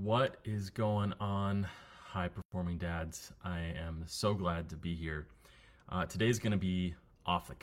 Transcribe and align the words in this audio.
What 0.00 0.36
is 0.46 0.70
going 0.70 1.12
on, 1.20 1.66
high 2.02 2.28
performing 2.28 2.78
dads? 2.78 3.30
I 3.44 3.74
am 3.78 4.04
so 4.06 4.32
glad 4.32 4.70
to 4.70 4.76
be 4.76 4.94
here. 4.94 5.26
Uh, 5.86 6.06
today's 6.06 6.38
going 6.38 6.52
to 6.52 6.58
be 6.58 6.94
off 7.26 7.48
the 7.48 7.54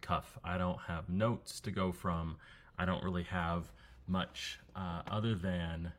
cuff. 0.00 0.36
I 0.42 0.58
don't 0.58 0.80
have 0.88 1.08
notes 1.08 1.60
to 1.60 1.70
go 1.70 1.92
from. 1.92 2.38
I 2.76 2.86
don't 2.86 3.04
really 3.04 3.22
have 3.24 3.70
much 4.08 4.58
uh, 4.74 5.02
other 5.08 5.36
than 5.36 5.92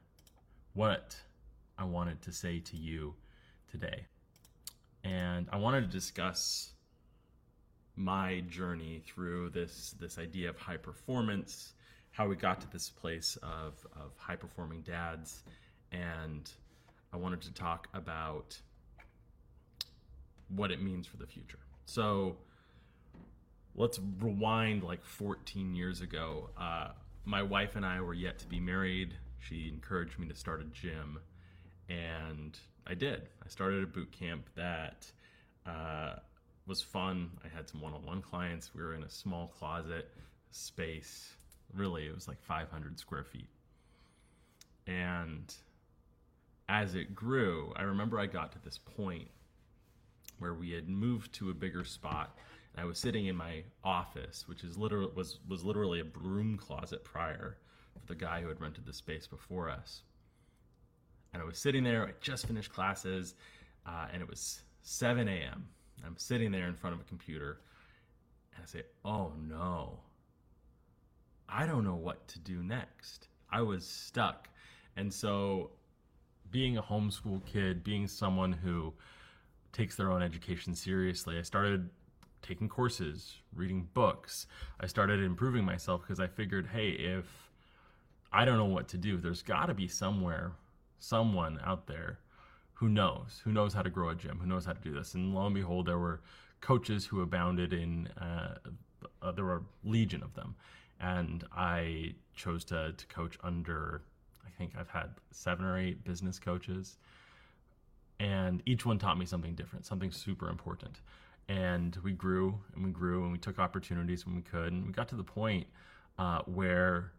what 0.74 1.16
I 1.78 1.86
wanted 1.86 2.22
to 2.24 2.34
say 2.34 2.60
to 2.60 2.76
you 2.76 3.16
today. 3.72 4.06
And 5.06 5.48
I 5.54 5.58
wanted 5.58 5.82
to 5.82 5.88
discuss 5.88 6.74
my 7.96 8.42
journey 8.50 9.04
through 9.08 9.52
this 9.52 9.96
this 9.98 10.18
idea 10.18 10.50
of 10.50 10.58
high 10.58 10.78
performance, 10.78 11.74
how 12.12 12.28
we 12.28 12.36
got 12.36 12.60
to 12.60 12.70
this 12.72 12.90
place 12.90 13.38
of, 13.42 13.88
of 13.96 14.12
high 14.18 14.36
performing 14.36 14.82
dads, 14.82 15.44
and 15.92 16.50
I 17.14 17.18
wanted 17.18 17.42
to 17.44 17.54
talk 17.54 17.88
about 17.94 18.60
what 20.50 20.72
it 20.72 20.82
means 20.82 21.08
for 21.08 21.18
the 21.18 21.28
future. 21.28 21.60
So 21.86 22.38
let's 23.76 24.00
rewind 24.20 24.84
like 24.84 25.04
14 25.04 25.76
years 25.76 26.02
ago. 26.02 26.50
Uh, 26.58 26.90
my 27.26 27.44
wife 27.44 27.76
and 27.76 27.86
I 27.86 28.02
were 28.02 28.14
yet 28.14 28.40
to 28.40 28.48
be 28.48 28.60
married. 28.60 29.14
She 29.40 29.70
encouraged 29.70 30.18
me 30.20 30.28
to 30.28 30.36
start 30.36 30.62
a 30.62 30.66
gym, 30.66 31.20
and 31.90 32.58
I 32.86 32.96
did. 32.96 33.30
I 33.44 33.50
started 33.50 33.84
a 33.84 33.88
boot 33.88 34.12
camp 34.12 34.50
that 34.56 35.06
uh, 35.66 36.16
was 36.66 36.82
fun. 36.82 37.32
I 37.44 37.56
had 37.56 37.70
some 37.70 37.82
one-on-one 37.82 38.22
clients. 38.22 38.74
We 38.74 38.82
were 38.82 38.94
in 38.94 39.04
a 39.04 39.10
small 39.10 39.48
closet 39.48 40.10
space. 40.52 41.36
Really, 41.74 42.08
it 42.08 42.16
was 42.16 42.28
like 42.28 42.42
500 42.42 43.00
square 43.00 43.24
feet. 43.24 43.50
And 44.88 45.54
as 46.70 46.96
it 46.96 47.16
grew, 47.16 47.74
I 47.76 47.84
remember 47.84 48.20
I 48.20 48.26
got 48.26 48.52
to 48.54 48.60
this 48.60 48.78
point 48.78 49.30
where 50.40 50.54
we 50.54 50.72
had 50.72 50.90
moved 50.90 51.34
to 51.34 51.50
a 51.50 51.54
bigger 51.54 51.84
spot. 51.84 52.38
And 52.74 52.84
I 52.84 52.86
was 52.86 53.00
sitting 53.00 53.26
in 53.26 53.36
my 53.36 53.64
office, 53.84 54.48
which 54.48 54.64
is 54.64 54.78
literally 54.78 55.12
was 55.16 55.40
was 55.48 55.64
literally 55.64 56.00
a 56.00 56.06
broom 56.06 56.58
closet 56.58 57.04
prior 57.04 57.58
for 58.00 58.06
the 58.06 58.16
guy 58.16 58.42
who 58.42 58.50
had 58.50 58.62
rented 58.62 58.86
the 58.86 58.94
space 58.94 59.28
before 59.28 59.70
us. 59.70 60.04
And 61.34 61.42
I 61.42 61.46
was 61.46 61.58
sitting 61.58 61.84
there. 61.84 62.06
I 62.06 62.12
just 62.22 62.46
finished 62.48 62.72
classes, 62.72 63.36
uh, 63.86 64.08
and 64.14 64.22
it 64.22 64.30
was 64.30 64.62
7 64.84 65.28
a.m. 65.28 65.68
I'm 66.06 66.18
sitting 66.18 66.52
there 66.52 66.68
in 66.68 66.76
front 66.76 66.96
of 66.96 67.02
a 67.02 67.06
computer, 67.06 67.60
and 68.54 68.64
I 68.64 68.68
say, 68.68 68.84
"Oh 69.04 69.34
no, 69.36 70.00
I 71.50 71.66
don't 71.66 71.84
know 71.84 71.96
what 71.96 72.28
to 72.30 72.40
do 72.40 72.62
next." 72.62 73.28
I 73.50 73.62
was 73.62 73.88
stuck, 73.88 74.50
and 74.96 75.12
so 75.12 75.72
being 76.52 76.78
a 76.78 76.82
homeschool 76.82 77.46
kid, 77.46 77.84
being 77.84 78.08
someone 78.08 78.54
who 78.54 78.94
takes 79.74 79.96
their 79.96 80.12
own 80.12 80.22
education 80.22 80.74
seriously, 80.76 81.38
I 81.38 81.42
started 81.42 81.90
taking 82.42 82.70
courses, 82.70 83.36
reading 83.54 83.88
books. 83.94 84.48
I 84.80 84.88
started 84.88 85.22
improving 85.22 85.66
myself 85.66 86.02
because 86.02 86.20
I 86.20 86.28
figured, 86.28 86.68
hey, 86.68 86.90
if 86.90 87.26
I 88.32 88.46
don't 88.46 88.58
know 88.58 88.66
what 88.66 88.88
to 88.90 88.98
do, 88.98 89.18
there's 89.18 89.42
got 89.42 89.68
to 89.68 89.74
be 89.74 89.88
somewhere, 89.88 90.54
someone 91.00 91.60
out 91.64 91.88
there 91.88 92.20
who 92.74 92.90
knows, 92.90 93.42
who 93.44 93.52
knows 93.52 93.74
how 93.74 93.82
to 93.82 93.90
grow 93.90 94.10
a 94.10 94.16
gym, 94.16 94.40
who 94.40 94.48
knows 94.48 94.66
how 94.66 94.74
to 94.74 94.82
do 94.82 94.94
this. 94.94 95.16
And 95.16 95.34
lo 95.34 95.46
and 95.46 95.56
behold, 95.56 95.88
there 95.88 95.98
were 95.98 96.22
coaches 96.62 97.06
who 97.06 97.22
abounded 97.22 97.74
in, 97.74 98.08
uh, 98.20 98.56
uh, 99.22 99.32
there 99.32 99.46
were 99.46 99.58
a 99.58 99.88
legion 99.90 100.22
of 100.22 100.34
them. 100.36 100.56
And 101.00 101.44
I 101.52 102.16
chose 102.36 102.64
to, 102.66 102.94
to 102.96 103.06
coach 103.08 103.38
under 103.44 104.02
think 104.58 104.74
I've 104.78 104.90
had 104.90 105.10
seven 105.32 105.66
or 105.66 105.78
eight 105.78 106.04
business 106.04 106.40
coaches, 106.40 106.98
and 108.20 108.62
each 108.66 108.86
one 108.86 108.98
taught 108.98 109.18
me 109.18 109.26
something 109.26 109.56
different, 109.56 109.86
something 109.86 110.12
super 110.12 110.50
important. 110.50 111.02
And 111.50 111.96
we 112.04 112.12
grew 112.12 112.60
and 112.76 112.84
we 112.84 112.92
grew 112.92 113.24
and 113.24 113.32
we 113.32 113.38
took 113.38 113.60
opportunities 113.60 114.26
when 114.26 114.36
we 114.36 114.42
could, 114.42 114.74
and 114.74 114.86
we 114.86 114.92
got 114.92 115.08
to 115.10 115.16
the 115.16 115.24
point 115.24 115.68
uh, 116.18 116.42
where 116.46 117.12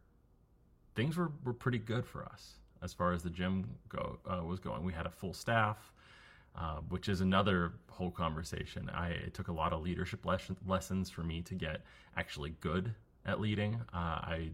things 0.95 1.17
were, 1.17 1.31
were 1.45 1.55
pretty 1.55 1.79
good 1.79 2.05
for 2.05 2.25
us 2.25 2.55
as 2.83 2.93
far 2.93 3.12
as 3.12 3.23
the 3.23 3.31
gym 3.31 3.69
go 3.89 4.19
uh, 4.31 4.43
was 4.45 4.61
going. 4.61 4.85
We 4.85 4.93
had 4.93 5.07
a 5.07 5.11
full 5.11 5.33
staff. 5.33 5.93
Uh, 6.57 6.79
which 6.89 7.09
is 7.09 7.21
another 7.21 7.75
whole 7.89 8.11
conversation. 8.11 8.91
I 8.93 9.11
it 9.11 9.35
took 9.35 9.47
a 9.47 9.53
lot 9.53 9.73
of 9.73 9.81
leadership 9.81 10.27
les- 10.27 10.51
lessons 10.67 11.09
for 11.09 11.23
me 11.23 11.41
to 11.43 11.55
get 11.55 11.83
actually 12.17 12.55
good 12.61 12.95
at 13.25 13.39
leading. 13.41 13.77
Uh, 13.95 13.97
I 13.97 14.51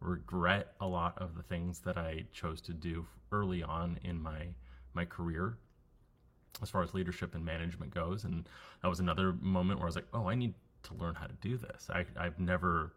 regret 0.00 0.74
a 0.80 0.86
lot 0.86 1.18
of 1.18 1.34
the 1.34 1.42
things 1.42 1.80
that 1.80 1.98
I 1.98 2.24
chose 2.32 2.60
to 2.62 2.72
do 2.72 3.06
early 3.32 3.62
on 3.62 3.98
in 4.02 4.20
my 4.20 4.48
my 4.94 5.04
career 5.04 5.56
as 6.62 6.70
far 6.70 6.82
as 6.82 6.94
leadership 6.94 7.34
and 7.34 7.44
management 7.44 7.94
goes. 7.94 8.24
And 8.24 8.48
that 8.82 8.88
was 8.88 9.00
another 9.00 9.32
moment 9.40 9.78
where 9.78 9.86
I 9.86 9.88
was 9.88 9.96
like 9.96 10.08
oh 10.12 10.28
I 10.28 10.34
need 10.34 10.54
to 10.84 10.94
learn 10.94 11.14
how 11.14 11.26
to 11.26 11.34
do 11.40 11.56
this. 11.56 11.88
I, 11.90 12.04
I've 12.16 12.38
never 12.38 12.92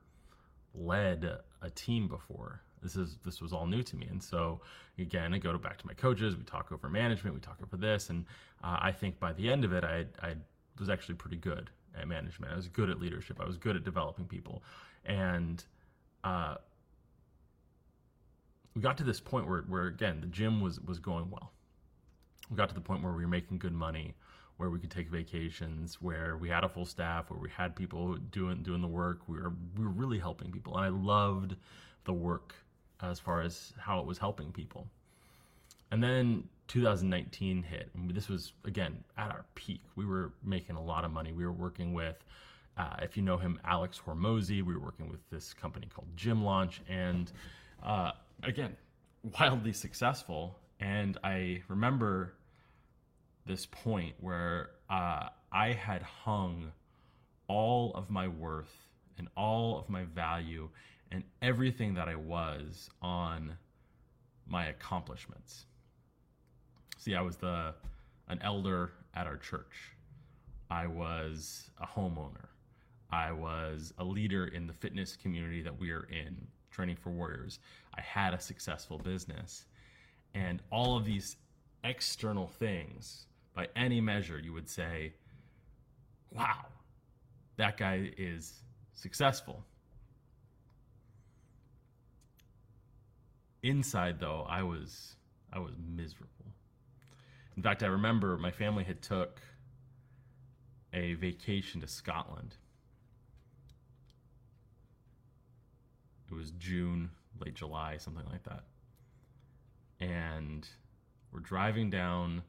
led 0.73 1.37
a 1.61 1.69
team 1.71 2.07
before. 2.07 2.61
This 2.81 2.95
is 2.95 3.17
this 3.25 3.41
was 3.41 3.51
all 3.53 3.65
new 3.65 3.83
to 3.83 3.95
me. 3.95 4.07
And 4.09 4.21
so 4.21 4.61
again 4.97 5.33
I 5.33 5.39
go 5.39 5.57
back 5.57 5.77
to 5.79 5.87
my 5.87 5.93
coaches. 5.93 6.35
We 6.35 6.43
talk 6.43 6.71
over 6.71 6.89
management. 6.89 7.35
We 7.35 7.41
talk 7.41 7.57
over 7.63 7.77
this. 7.77 8.09
And 8.09 8.25
uh, 8.63 8.77
I 8.79 8.91
think 8.91 9.19
by 9.19 9.33
the 9.33 9.49
end 9.49 9.65
of 9.65 9.73
it 9.73 9.83
I, 9.83 10.05
I 10.21 10.35
was 10.79 10.89
actually 10.89 11.15
pretty 11.15 11.37
good 11.37 11.69
at 11.99 12.07
management. 12.07 12.53
I 12.53 12.55
was 12.55 12.67
good 12.67 12.89
at 12.89 12.99
leadership. 12.99 13.39
I 13.41 13.45
was 13.45 13.57
good 13.57 13.75
at 13.75 13.83
developing 13.83 14.25
people. 14.25 14.63
And 15.05 15.63
uh, 16.23 16.55
we 18.75 18.81
got 18.81 18.97
to 18.97 19.03
this 19.03 19.19
point 19.19 19.47
where, 19.47 19.61
where 19.61 19.87
again 19.87 20.21
the 20.21 20.27
gym 20.27 20.61
was 20.61 20.79
was 20.81 20.99
going 20.99 21.29
well. 21.29 21.51
We 22.49 22.57
got 22.57 22.69
to 22.69 22.75
the 22.75 22.81
point 22.81 23.03
where 23.03 23.13
we 23.13 23.23
were 23.23 23.29
making 23.29 23.59
good 23.59 23.73
money, 23.73 24.13
where 24.57 24.69
we 24.69 24.79
could 24.79 24.91
take 24.91 25.09
vacations, 25.09 26.01
where 26.01 26.37
we 26.37 26.49
had 26.49 26.63
a 26.63 26.69
full 26.69 26.85
staff, 26.85 27.29
where 27.29 27.39
we 27.39 27.49
had 27.49 27.75
people 27.75 28.15
doing 28.15 28.63
doing 28.63 28.81
the 28.81 28.87
work. 28.87 29.21
We 29.27 29.37
were 29.37 29.53
we 29.77 29.83
were 29.83 29.91
really 29.91 30.19
helping 30.19 30.51
people, 30.51 30.77
and 30.77 30.85
I 30.85 30.89
loved 30.89 31.55
the 32.05 32.13
work 32.13 32.55
as 33.01 33.19
far 33.19 33.41
as 33.41 33.73
how 33.79 33.99
it 33.99 34.05
was 34.05 34.17
helping 34.17 34.51
people. 34.51 34.87
And 35.91 36.01
then 36.01 36.47
2019 36.67 37.63
hit, 37.63 37.89
and 37.93 38.09
this 38.11 38.29
was 38.29 38.53
again 38.63 39.03
at 39.17 39.29
our 39.31 39.45
peak. 39.55 39.81
We 39.95 40.05
were 40.05 40.31
making 40.43 40.77
a 40.77 40.83
lot 40.83 41.03
of 41.03 41.11
money. 41.11 41.31
We 41.31 41.45
were 41.45 41.51
working 41.51 41.93
with. 41.93 42.23
Uh, 42.77 42.95
if 43.01 43.17
you 43.17 43.21
know 43.21 43.37
him, 43.37 43.59
Alex 43.65 43.99
Hormozi, 44.07 44.63
we 44.63 44.73
were 44.73 44.79
working 44.79 45.09
with 45.09 45.19
this 45.29 45.53
company 45.53 45.87
called 45.93 46.07
Gym 46.15 46.41
Launch, 46.41 46.79
and 46.87 47.29
uh, 47.83 48.11
again, 48.43 48.75
wildly 49.39 49.73
successful. 49.73 50.57
And 50.79 51.17
I 51.23 51.61
remember 51.67 52.33
this 53.45 53.65
point 53.65 54.15
where 54.19 54.71
uh, 54.89 55.29
I 55.51 55.73
had 55.73 56.01
hung 56.01 56.71
all 57.47 57.91
of 57.95 58.09
my 58.09 58.27
worth 58.27 58.73
and 59.17 59.27
all 59.35 59.77
of 59.77 59.89
my 59.89 60.05
value 60.05 60.69
and 61.11 61.23
everything 61.41 61.93
that 61.95 62.07
I 62.07 62.15
was 62.15 62.89
on 63.01 63.57
my 64.47 64.67
accomplishments. 64.67 65.65
See, 66.97 67.15
I 67.15 67.21
was 67.21 67.37
the 67.37 67.73
an 68.29 68.39
elder 68.41 68.91
at 69.13 69.27
our 69.27 69.37
church. 69.37 69.93
I 70.69 70.87
was 70.87 71.69
a 71.81 71.85
homeowner. 71.85 72.47
I 73.11 73.33
was 73.33 73.93
a 73.97 74.03
leader 74.05 74.47
in 74.47 74.67
the 74.67 74.73
fitness 74.73 75.17
community 75.17 75.61
that 75.63 75.77
we 75.77 75.91
are 75.91 76.07
in 76.09 76.47
training 76.71 76.95
for 76.95 77.09
warriors. 77.09 77.59
I 77.95 78.01
had 78.01 78.33
a 78.33 78.39
successful 78.39 78.97
business. 78.97 79.65
And 80.33 80.61
all 80.71 80.97
of 80.97 81.05
these 81.05 81.37
external 81.83 82.47
things, 82.47 83.27
by 83.53 83.67
any 83.75 84.01
measure, 84.01 84.39
you 84.39 84.53
would 84.53 84.69
say, 84.69 85.13
wow, 86.31 86.65
that 87.57 87.77
guy 87.77 88.11
is 88.17 88.61
successful. 88.93 89.63
Inside 93.63 94.19
though, 94.19 94.45
I 94.49 94.63
was 94.63 95.15
I 95.53 95.59
was 95.59 95.73
miserable. 95.77 96.27
In 97.57 97.61
fact, 97.61 97.83
I 97.83 97.87
remember 97.87 98.37
my 98.37 98.51
family 98.51 98.83
had 98.83 99.01
took 99.01 99.41
a 100.93 101.13
vacation 101.15 101.81
to 101.81 101.87
Scotland 101.87 102.55
it 106.31 106.35
was 106.35 106.51
June, 106.51 107.09
late 107.43 107.53
July, 107.53 107.97
something 107.97 108.25
like 108.31 108.43
that. 108.43 108.63
And 109.99 110.67
we're 111.31 111.41
driving 111.41 111.89
down 111.89 112.43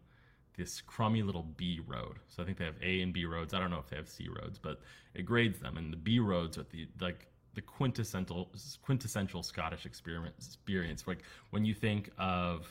this 0.57 0.81
crummy 0.81 1.23
little 1.23 1.43
B 1.43 1.81
road. 1.87 2.19
So 2.29 2.43
I 2.43 2.47
think 2.47 2.59
they 2.59 2.65
have 2.65 2.77
A 2.83 3.01
and 3.01 3.13
B 3.13 3.25
roads. 3.25 3.55
I 3.55 3.59
don't 3.59 3.71
know 3.71 3.79
if 3.79 3.89
they 3.89 3.97
have 3.97 4.09
C 4.09 4.29
roads, 4.29 4.59
but 4.59 4.81
it 5.15 5.23
grades 5.23 5.59
them. 5.59 5.77
And 5.77 5.93
the 5.93 5.97
B 5.97 6.19
roads 6.19 6.59
are 6.59 6.67
the 6.71 6.87
like 7.01 7.27
the 7.55 7.61
quintessential 7.61 8.51
quintessential 8.83 9.43
Scottish 9.43 9.87
experience. 9.87 11.05
Like 11.07 11.23
when 11.51 11.65
you 11.65 11.75
think 11.75 12.11
of 12.19 12.69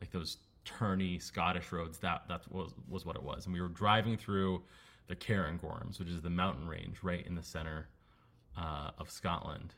like 0.00 0.10
those 0.10 0.38
turny 0.64 1.20
Scottish 1.22 1.72
roads, 1.72 1.98
that 1.98 2.22
that 2.28 2.50
was 2.52 2.72
was 2.88 3.06
what 3.06 3.16
it 3.16 3.22
was. 3.22 3.46
And 3.46 3.54
we 3.54 3.60
were 3.60 3.68
driving 3.68 4.16
through 4.16 4.62
the 5.06 5.16
Cairngorms, 5.16 5.98
which 5.98 6.08
is 6.08 6.20
the 6.22 6.30
mountain 6.30 6.66
range 6.66 6.98
right 7.02 7.24
in 7.26 7.34
the 7.34 7.42
center 7.42 7.88
uh, 8.56 8.90
of 8.98 9.10
Scotland 9.10 9.74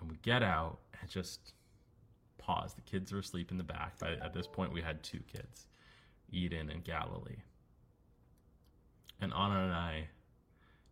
and 0.00 0.10
we 0.10 0.16
get 0.22 0.42
out 0.42 0.78
and 1.00 1.10
just 1.10 1.52
pause. 2.38 2.74
The 2.74 2.82
kids 2.82 3.12
are 3.12 3.18
asleep 3.18 3.50
in 3.50 3.58
the 3.58 3.64
back. 3.64 3.98
By, 3.98 4.12
at 4.12 4.32
this 4.32 4.46
point, 4.46 4.72
we 4.72 4.82
had 4.82 5.02
two 5.02 5.20
kids, 5.32 5.66
Eden 6.30 6.70
and 6.70 6.84
Galilee. 6.84 7.42
And 9.20 9.32
Anna 9.32 9.64
and 9.64 9.72
I 9.72 10.08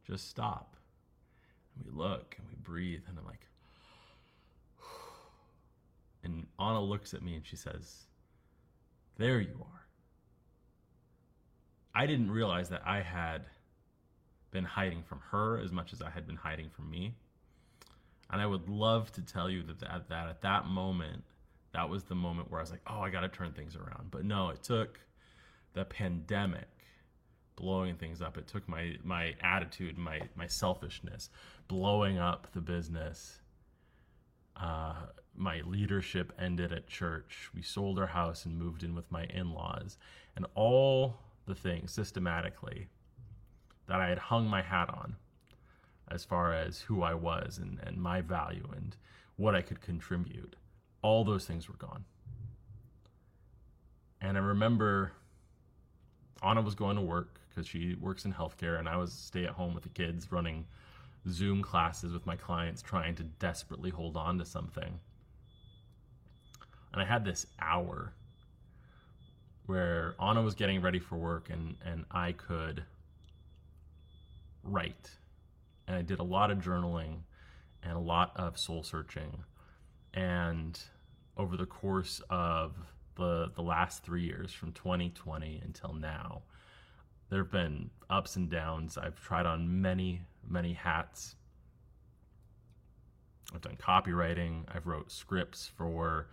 just 0.06 0.28
stop. 0.28 0.76
And 1.76 1.84
we 1.86 1.92
look 1.92 2.36
and 2.38 2.46
we 2.48 2.54
breathe. 2.62 3.02
And 3.08 3.18
I'm 3.18 3.26
like, 3.26 3.46
and 6.24 6.46
Anna 6.58 6.82
looks 6.82 7.14
at 7.14 7.22
me 7.22 7.34
and 7.34 7.46
she 7.46 7.56
says, 7.56 8.04
There 9.16 9.40
you 9.40 9.56
are. 9.60 9.86
I 11.94 12.06
didn't 12.06 12.30
realize 12.30 12.70
that 12.70 12.82
I 12.84 13.02
had 13.02 13.42
been 14.50 14.64
hiding 14.64 15.02
from 15.02 15.20
her 15.30 15.58
as 15.58 15.70
much 15.70 15.92
as 15.92 16.02
I 16.02 16.10
had 16.10 16.26
been 16.26 16.36
hiding 16.36 16.70
from 16.70 16.90
me. 16.90 17.14
And 18.30 18.40
I 18.40 18.46
would 18.46 18.68
love 18.68 19.12
to 19.12 19.22
tell 19.22 19.50
you 19.50 19.62
that, 19.64 19.80
that, 19.80 20.08
that 20.08 20.28
at 20.28 20.42
that 20.42 20.66
moment, 20.66 21.24
that 21.72 21.88
was 21.88 22.04
the 22.04 22.14
moment 22.14 22.50
where 22.50 22.60
I 22.60 22.62
was 22.62 22.70
like, 22.70 22.82
oh, 22.86 23.00
I 23.00 23.10
got 23.10 23.20
to 23.20 23.28
turn 23.28 23.52
things 23.52 23.76
around. 23.76 24.10
But 24.10 24.24
no, 24.24 24.50
it 24.50 24.62
took 24.62 25.00
the 25.74 25.84
pandemic 25.84 26.68
blowing 27.56 27.96
things 27.96 28.22
up. 28.22 28.36
It 28.36 28.46
took 28.46 28.68
my 28.68 28.96
my 29.04 29.34
attitude, 29.42 29.98
my 29.98 30.20
my 30.34 30.46
selfishness, 30.46 31.30
blowing 31.68 32.18
up 32.18 32.48
the 32.52 32.60
business. 32.60 33.40
Uh, 34.56 34.94
my 35.36 35.62
leadership 35.66 36.32
ended 36.38 36.72
at 36.72 36.86
church. 36.86 37.50
We 37.54 37.62
sold 37.62 37.98
our 37.98 38.06
house 38.06 38.44
and 38.44 38.56
moved 38.56 38.84
in 38.84 38.94
with 38.94 39.10
my 39.10 39.24
in-laws, 39.24 39.98
and 40.36 40.46
all 40.54 41.16
the 41.46 41.54
things 41.54 41.92
systematically 41.92 42.88
that 43.86 44.00
I 44.00 44.08
had 44.08 44.18
hung 44.18 44.46
my 44.46 44.62
hat 44.62 44.88
on 44.88 45.16
as 46.10 46.24
far 46.24 46.52
as 46.52 46.80
who 46.82 47.02
I 47.02 47.14
was 47.14 47.58
and, 47.58 47.78
and 47.82 47.96
my 47.96 48.20
value 48.20 48.68
and 48.74 48.96
what 49.36 49.54
I 49.54 49.62
could 49.62 49.80
contribute. 49.80 50.56
All 51.02 51.24
those 51.24 51.46
things 51.46 51.68
were 51.68 51.76
gone. 51.76 52.04
And 54.20 54.36
I 54.38 54.40
remember 54.40 55.12
Anna 56.42 56.62
was 56.62 56.74
going 56.74 56.96
to 56.96 57.02
work 57.02 57.40
because 57.48 57.66
she 57.66 57.94
works 58.00 58.24
in 58.24 58.32
healthcare, 58.32 58.78
and 58.78 58.88
I 58.88 58.96
was 58.96 59.12
stay 59.12 59.44
at 59.44 59.50
home 59.50 59.74
with 59.74 59.82
the 59.82 59.88
kids 59.90 60.32
running 60.32 60.66
Zoom 61.28 61.62
classes 61.62 62.12
with 62.12 62.26
my 62.26 62.36
clients, 62.36 62.82
trying 62.82 63.14
to 63.16 63.22
desperately 63.22 63.90
hold 63.90 64.16
on 64.16 64.38
to 64.38 64.44
something. 64.44 64.98
And 66.92 67.02
I 67.02 67.04
had 67.04 67.24
this 67.24 67.46
hour 67.60 68.12
where 69.66 70.14
Anna 70.20 70.42
was 70.42 70.54
getting 70.54 70.80
ready 70.82 70.98
for 70.98 71.16
work, 71.16 71.48
and, 71.50 71.76
and 71.84 72.04
I 72.10 72.32
could 72.32 72.84
write 74.62 75.10
and 75.86 75.96
I 75.96 76.02
did 76.02 76.20
a 76.20 76.24
lot 76.24 76.50
of 76.50 76.58
journaling 76.58 77.18
and 77.82 77.92
a 77.94 78.00
lot 78.00 78.32
of 78.36 78.58
soul 78.58 78.82
searching. 78.82 79.44
And 80.12 80.78
over 81.36 81.56
the 81.56 81.66
course 81.66 82.20
of 82.30 82.74
the 83.16 83.50
the 83.54 83.62
last 83.62 84.02
three 84.04 84.22
years, 84.22 84.52
from 84.52 84.72
2020 84.72 85.60
until 85.64 85.92
now, 85.92 86.42
there 87.30 87.40
have 87.40 87.50
been 87.50 87.90
ups 88.10 88.36
and 88.36 88.50
downs. 88.50 88.96
I've 88.96 89.20
tried 89.20 89.46
on 89.46 89.82
many 89.82 90.22
many 90.48 90.72
hats. 90.72 91.36
I've 93.54 93.60
done 93.60 93.76
copywriting. 93.76 94.64
I've 94.74 94.86
wrote 94.86 95.12
scripts 95.12 95.70
for 95.76 96.28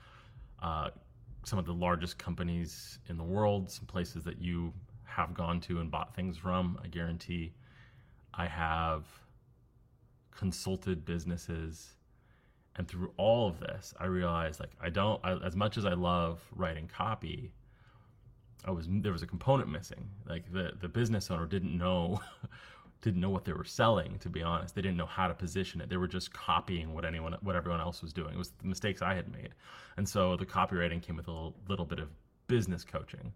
uh, 0.61 0.89
some 1.43 1.59
of 1.59 1.65
the 1.65 1.73
largest 1.73 2.17
companies 2.17 2.99
in 3.09 3.17
the 3.17 3.23
world, 3.23 3.69
some 3.69 3.85
places 3.85 4.23
that 4.23 4.41
you 4.41 4.73
have 5.03 5.33
gone 5.33 5.59
to 5.61 5.79
and 5.79 5.91
bought 5.91 6.15
things 6.15 6.37
from. 6.37 6.79
I 6.83 6.87
guarantee. 6.87 7.53
I 8.33 8.45
have 8.45 9.05
consulted 10.41 11.05
businesses. 11.05 11.95
And 12.75 12.87
through 12.87 13.11
all 13.17 13.49
of 13.49 13.59
this 13.59 13.93
i 13.99 14.05
realized 14.05 14.61
like 14.61 14.71
i 14.81 14.89
don't 14.89 15.19
I, 15.25 15.33
as 15.45 15.57
much 15.57 15.77
as 15.77 15.85
i 15.85 15.93
love 15.93 16.39
writing 16.55 16.87
copy 16.87 17.51
i 18.65 18.71
was 18.71 18.87
there 18.89 19.11
was 19.11 19.23
a 19.23 19.27
component 19.27 19.69
missing. 19.69 20.09
Like 20.27 20.51
the 20.51 20.73
the 20.79 20.87
business 20.87 21.31
owner 21.31 21.45
didn't 21.45 21.77
know 21.77 22.19
didn't 23.01 23.21
know 23.21 23.29
what 23.29 23.45
they 23.45 23.53
were 23.53 23.63
selling 23.63 24.19
to 24.19 24.29
be 24.29 24.43
honest. 24.43 24.75
They 24.75 24.81
didn't 24.81 24.97
know 24.97 25.05
how 25.05 25.27
to 25.27 25.33
position 25.33 25.81
it. 25.81 25.89
They 25.89 25.97
were 25.97 26.07
just 26.07 26.33
copying 26.33 26.93
what 26.93 27.05
anyone 27.05 27.35
what 27.41 27.55
everyone 27.55 27.81
else 27.81 28.01
was 28.01 28.13
doing. 28.13 28.33
It 28.35 28.37
was 28.37 28.51
the 28.51 28.67
mistakes 28.67 29.01
i 29.01 29.13
had 29.13 29.31
made. 29.31 29.53
And 29.97 30.07
so 30.07 30.37
the 30.37 30.45
copywriting 30.45 31.01
came 31.01 31.17
with 31.17 31.27
a 31.27 31.31
little, 31.31 31.55
little 31.67 31.85
bit 31.85 31.99
of 31.99 32.09
business 32.47 32.83
coaching. 32.83 33.33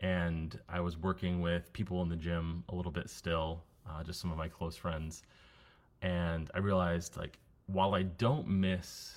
And 0.00 0.58
i 0.68 0.80
was 0.80 0.96
working 0.96 1.40
with 1.40 1.72
people 1.72 2.02
in 2.02 2.08
the 2.08 2.16
gym 2.16 2.64
a 2.68 2.74
little 2.74 2.92
bit 2.92 3.08
still 3.10 3.64
uh, 3.88 4.02
just 4.04 4.20
some 4.20 4.30
of 4.30 4.38
my 4.38 4.48
close 4.48 4.76
friends 4.76 5.22
and 6.02 6.50
I 6.54 6.58
realized 6.58 7.16
like 7.16 7.38
while 7.66 7.94
I 7.94 8.02
don't 8.02 8.48
miss 8.48 9.14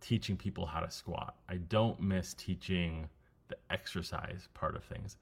teaching 0.00 0.36
people 0.36 0.66
how 0.66 0.80
to 0.80 0.90
squat, 0.90 1.36
I 1.48 1.56
don't 1.56 2.00
miss 2.00 2.34
teaching 2.34 3.08
the 3.48 3.56
exercise 3.70 4.48
part 4.54 4.74
of 4.76 4.84
things. 4.84 5.16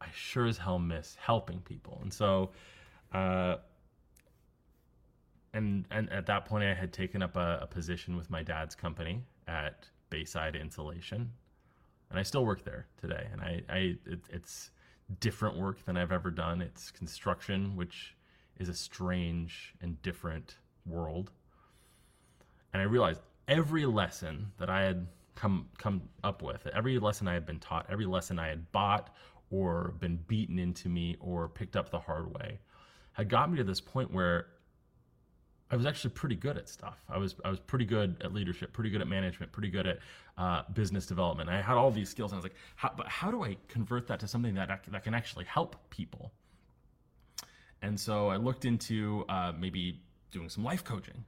I 0.00 0.06
sure 0.14 0.46
as 0.46 0.58
hell 0.58 0.78
miss 0.78 1.16
helping 1.20 1.60
people. 1.60 1.98
And 2.02 2.12
so, 2.12 2.50
uh, 3.12 3.56
and 5.52 5.84
and 5.90 6.10
at 6.10 6.26
that 6.26 6.46
point, 6.46 6.64
I 6.64 6.74
had 6.74 6.92
taken 6.92 7.22
up 7.22 7.36
a, 7.36 7.60
a 7.62 7.66
position 7.66 8.16
with 8.16 8.30
my 8.30 8.42
dad's 8.42 8.74
company 8.74 9.22
at 9.46 9.86
Bayside 10.08 10.56
Insulation, 10.56 11.30
and 12.10 12.18
I 12.18 12.22
still 12.22 12.44
work 12.44 12.64
there 12.64 12.86
today. 13.00 13.26
And 13.32 13.40
I, 13.40 13.62
I 13.68 13.78
it, 14.06 14.20
it's 14.30 14.70
different 15.18 15.58
work 15.58 15.84
than 15.84 15.96
I've 15.96 16.12
ever 16.12 16.30
done. 16.30 16.62
It's 16.62 16.90
construction, 16.90 17.76
which 17.76 18.14
is 18.60 18.68
a 18.68 18.74
strange 18.74 19.74
and 19.80 20.00
different 20.02 20.56
world. 20.86 21.32
And 22.72 22.80
I 22.80 22.84
realized 22.84 23.22
every 23.48 23.86
lesson 23.86 24.52
that 24.58 24.70
I 24.70 24.82
had 24.82 25.08
come 25.34 25.66
come 25.78 26.02
up 26.22 26.42
with, 26.42 26.66
every 26.68 26.98
lesson 26.98 27.26
I 27.26 27.34
had 27.34 27.46
been 27.46 27.58
taught, 27.58 27.86
every 27.88 28.06
lesson 28.06 28.38
I 28.38 28.48
had 28.48 28.70
bought 28.70 29.12
or 29.50 29.94
been 29.98 30.18
beaten 30.28 30.58
into 30.58 30.88
me 30.88 31.16
or 31.18 31.48
picked 31.48 31.74
up 31.74 31.90
the 31.90 31.98
hard 31.98 32.32
way, 32.32 32.60
had 33.14 33.28
got 33.28 33.50
me 33.50 33.56
to 33.56 33.64
this 33.64 33.80
point 33.80 34.12
where 34.12 34.46
I 35.70 35.76
was 35.76 35.86
actually 35.86 36.10
pretty 36.10 36.34
good 36.34 36.58
at 36.58 36.68
stuff. 36.68 36.98
I 37.08 37.16
was 37.16 37.36
I 37.44 37.50
was 37.50 37.60
pretty 37.60 37.86
good 37.86 38.16
at 38.22 38.34
leadership, 38.34 38.72
pretty 38.72 38.90
good 38.90 39.00
at 39.00 39.08
management, 39.08 39.52
pretty 39.52 39.70
good 39.70 39.86
at 39.86 39.98
uh, 40.36 40.62
business 40.74 41.06
development. 41.06 41.48
I 41.48 41.62
had 41.62 41.76
all 41.76 41.90
these 41.90 42.10
skills, 42.10 42.32
and 42.32 42.36
I 42.36 42.38
was 42.38 42.44
like, 42.44 42.56
how, 42.76 42.92
but 42.96 43.08
how 43.08 43.30
do 43.30 43.42
I 43.42 43.56
convert 43.68 44.06
that 44.08 44.20
to 44.20 44.28
something 44.28 44.54
that 44.54 44.68
that 44.90 45.02
can 45.02 45.14
actually 45.14 45.46
help 45.46 45.76
people? 45.90 46.32
And 47.82 47.98
so 47.98 48.28
I 48.28 48.36
looked 48.36 48.64
into 48.64 49.24
uh, 49.28 49.52
maybe 49.58 50.00
doing 50.30 50.48
some 50.48 50.64
life 50.64 50.84
coaching. 50.84 51.24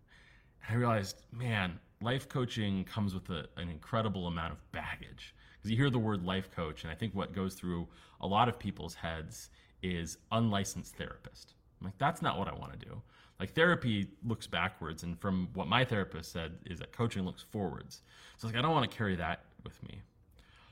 And 0.66 0.76
I 0.76 0.78
realized, 0.78 1.22
man, 1.32 1.78
life 2.00 2.28
coaching 2.28 2.84
comes 2.84 3.14
with 3.14 3.30
a, 3.30 3.46
an 3.56 3.68
incredible 3.68 4.26
amount 4.26 4.52
of 4.52 4.72
baggage. 4.72 5.34
Because 5.56 5.70
you 5.70 5.76
hear 5.76 5.90
the 5.90 5.98
word 5.98 6.24
life 6.24 6.50
coach, 6.50 6.82
and 6.82 6.92
I 6.92 6.94
think 6.94 7.14
what 7.14 7.32
goes 7.32 7.54
through 7.54 7.88
a 8.20 8.26
lot 8.26 8.48
of 8.48 8.58
people's 8.58 8.94
heads 8.94 9.50
is 9.82 10.18
unlicensed 10.30 10.96
therapist. 10.96 11.54
I'm 11.80 11.86
like, 11.86 11.98
that's 11.98 12.22
not 12.22 12.38
what 12.38 12.48
I 12.48 12.54
want 12.54 12.78
to 12.78 12.78
do. 12.78 13.00
Like 13.40 13.54
therapy 13.54 14.08
looks 14.24 14.46
backwards, 14.46 15.02
and 15.02 15.18
from 15.20 15.48
what 15.54 15.66
my 15.66 15.84
therapist 15.84 16.32
said 16.32 16.52
is 16.66 16.78
that 16.78 16.92
coaching 16.92 17.24
looks 17.24 17.42
forwards. 17.50 18.02
So 18.36 18.46
I 18.46 18.50
like, 18.50 18.58
I 18.58 18.62
don't 18.62 18.72
want 18.72 18.88
to 18.90 18.96
carry 18.96 19.16
that 19.16 19.44
with 19.64 19.82
me. 19.84 20.00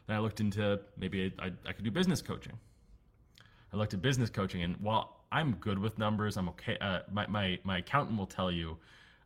Then 0.07 0.17
I 0.17 0.21
looked 0.21 0.41
into 0.41 0.81
maybe 0.97 1.33
I, 1.39 1.53
I 1.67 1.73
could 1.73 1.85
do 1.85 1.91
business 1.91 2.23
coaching. 2.23 2.53
I 3.73 3.77
looked 3.77 3.95
at 3.95 4.03
business 4.03 4.31
coaching, 4.31 4.63
and 4.63 4.77
while 4.77 5.20
I'm 5.33 5.53
good 5.57 5.79
with 5.79 5.99
numbers. 5.99 6.37
I'm 6.37 6.49
okay. 6.51 6.77
Uh, 6.81 7.01
my, 7.11 7.27
my, 7.27 7.59
my 7.63 7.79
accountant 7.79 8.19
will 8.19 8.27
tell 8.27 8.51
you, 8.51 8.77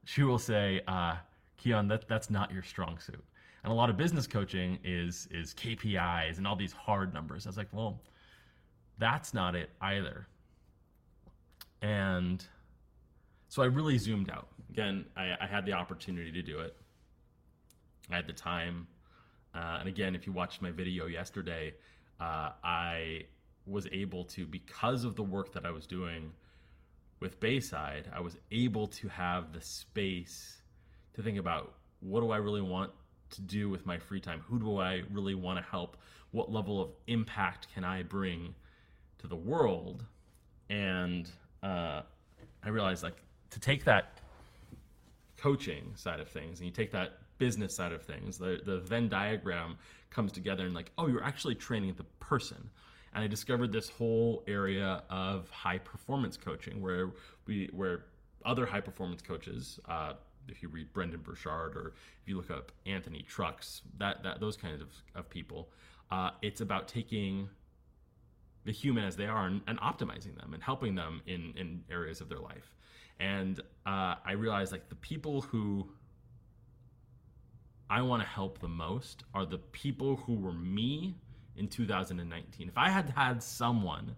she 0.04 0.22
will 0.22 0.38
say, 0.38 0.82
uh, 0.86 1.16
Keon, 1.56 1.88
that, 1.88 2.06
that's 2.08 2.28
not 2.28 2.52
your 2.52 2.62
strong 2.62 2.98
suit. 2.98 3.24
And 3.62 3.72
a 3.72 3.74
lot 3.74 3.88
of 3.88 3.96
business 3.96 4.26
coaching 4.26 4.78
is, 4.84 5.26
is 5.30 5.54
KPIs 5.54 6.36
and 6.36 6.46
all 6.46 6.56
these 6.56 6.72
hard 6.72 7.14
numbers. 7.14 7.46
I 7.46 7.48
was 7.48 7.56
like, 7.56 7.68
well, 7.72 8.02
that's 8.98 9.32
not 9.32 9.54
it 9.54 9.70
either. 9.80 10.26
And 11.80 12.44
so 13.48 13.62
I 13.62 13.66
really 13.66 13.96
zoomed 13.96 14.30
out. 14.30 14.48
Again, 14.70 15.06
I, 15.16 15.34
I 15.40 15.46
had 15.46 15.64
the 15.64 15.72
opportunity 15.72 16.30
to 16.32 16.42
do 16.42 16.58
it. 16.60 16.76
I 18.10 18.16
had 18.16 18.26
the 18.26 18.32
time. 18.34 18.86
Uh, 19.54 19.78
and 19.80 19.88
again, 19.88 20.14
if 20.14 20.26
you 20.26 20.32
watched 20.32 20.60
my 20.60 20.70
video 20.70 21.06
yesterday, 21.06 21.72
uh, 22.20 22.50
I 22.62 23.22
was 23.66 23.86
able 23.92 24.24
to, 24.24 24.46
because 24.46 25.04
of 25.04 25.16
the 25.16 25.22
work 25.22 25.52
that 25.54 25.64
I 25.64 25.70
was 25.70 25.86
doing 25.86 26.32
with 27.20 27.40
Bayside, 27.40 28.10
I 28.14 28.20
was 28.20 28.36
able 28.50 28.88
to 28.88 29.08
have 29.08 29.52
the 29.52 29.60
space 29.60 30.60
to 31.14 31.22
think 31.22 31.38
about 31.38 31.72
what 32.00 32.20
do 32.20 32.30
I 32.30 32.36
really 32.36 32.60
want 32.60 32.90
to 33.30 33.40
do 33.40 33.70
with 33.70 33.86
my 33.86 33.98
free 33.98 34.20
time? 34.20 34.40
Who 34.46 34.58
do 34.58 34.78
I 34.78 35.02
really 35.10 35.34
want 35.34 35.58
to 35.58 35.64
help? 35.70 35.96
What 36.32 36.50
level 36.50 36.82
of 36.82 36.90
impact 37.06 37.68
can 37.74 37.84
I 37.84 38.02
bring 38.02 38.54
to 39.18 39.26
the 39.26 39.36
world? 39.36 40.04
And 40.68 41.30
uh, 41.62 42.02
I 42.62 42.68
realized 42.68 43.02
like 43.02 43.16
to 43.50 43.60
take 43.60 43.84
that 43.84 44.20
coaching 45.36 45.92
side 45.96 46.20
of 46.20 46.28
things 46.28 46.58
and 46.58 46.66
you 46.66 46.72
take 46.72 46.92
that 46.92 47.18
business 47.38 47.74
side 47.76 47.92
of 47.92 48.02
things, 48.02 48.38
the, 48.38 48.60
the 48.64 48.80
Venn 48.80 49.08
diagram 49.08 49.76
comes 50.10 50.32
together 50.32 50.64
and 50.64 50.74
like, 50.74 50.90
oh, 50.98 51.06
you're 51.06 51.24
actually 51.24 51.54
training 51.54 51.94
the 51.96 52.04
person 52.20 52.70
and 53.14 53.22
I 53.22 53.26
discovered 53.28 53.72
this 53.72 53.88
whole 53.88 54.42
area 54.46 55.02
of 55.08 55.48
high 55.50 55.78
performance 55.78 56.36
coaching 56.36 56.82
where 56.82 57.12
we 57.46 57.70
where 57.72 58.06
other 58.44 58.66
high 58.66 58.80
performance 58.80 59.22
coaches, 59.22 59.78
uh, 59.88 60.14
if 60.48 60.62
you 60.62 60.68
read 60.68 60.92
Brendon 60.92 61.20
Burchard 61.20 61.76
or 61.76 61.94
if 62.20 62.28
you 62.28 62.36
look 62.36 62.50
up 62.50 62.72
Anthony 62.86 63.22
Trucks, 63.22 63.82
that 63.98 64.22
that 64.24 64.40
those 64.40 64.56
kinds 64.56 64.82
of, 64.82 64.88
of 65.14 65.30
people, 65.30 65.70
uh, 66.10 66.30
it's 66.42 66.60
about 66.60 66.88
taking 66.88 67.48
the 68.64 68.72
human 68.72 69.04
as 69.04 69.14
they 69.16 69.26
are 69.26 69.46
and, 69.46 69.60
and, 69.66 69.78
optimizing 69.80 70.34
them 70.38 70.54
and 70.54 70.62
helping 70.62 70.94
them 70.94 71.20
in 71.26 71.52
in 71.56 71.82
areas 71.90 72.20
of 72.20 72.28
their 72.28 72.40
life. 72.40 72.74
And 73.20 73.60
uh, 73.86 74.16
I 74.26 74.32
realized 74.32 74.72
like 74.72 74.88
the 74.88 74.96
people 74.96 75.42
who 75.42 75.88
I 77.88 78.02
want 78.02 78.22
to 78.22 78.28
help 78.28 78.58
the 78.58 78.68
most 78.68 79.22
are 79.34 79.46
the 79.46 79.58
people 79.58 80.16
who 80.16 80.34
were 80.34 80.52
me 80.52 81.14
in 81.56 81.68
2019. 81.68 82.68
If 82.68 82.78
I 82.78 82.88
had 82.88 83.10
had 83.10 83.42
someone 83.42 84.16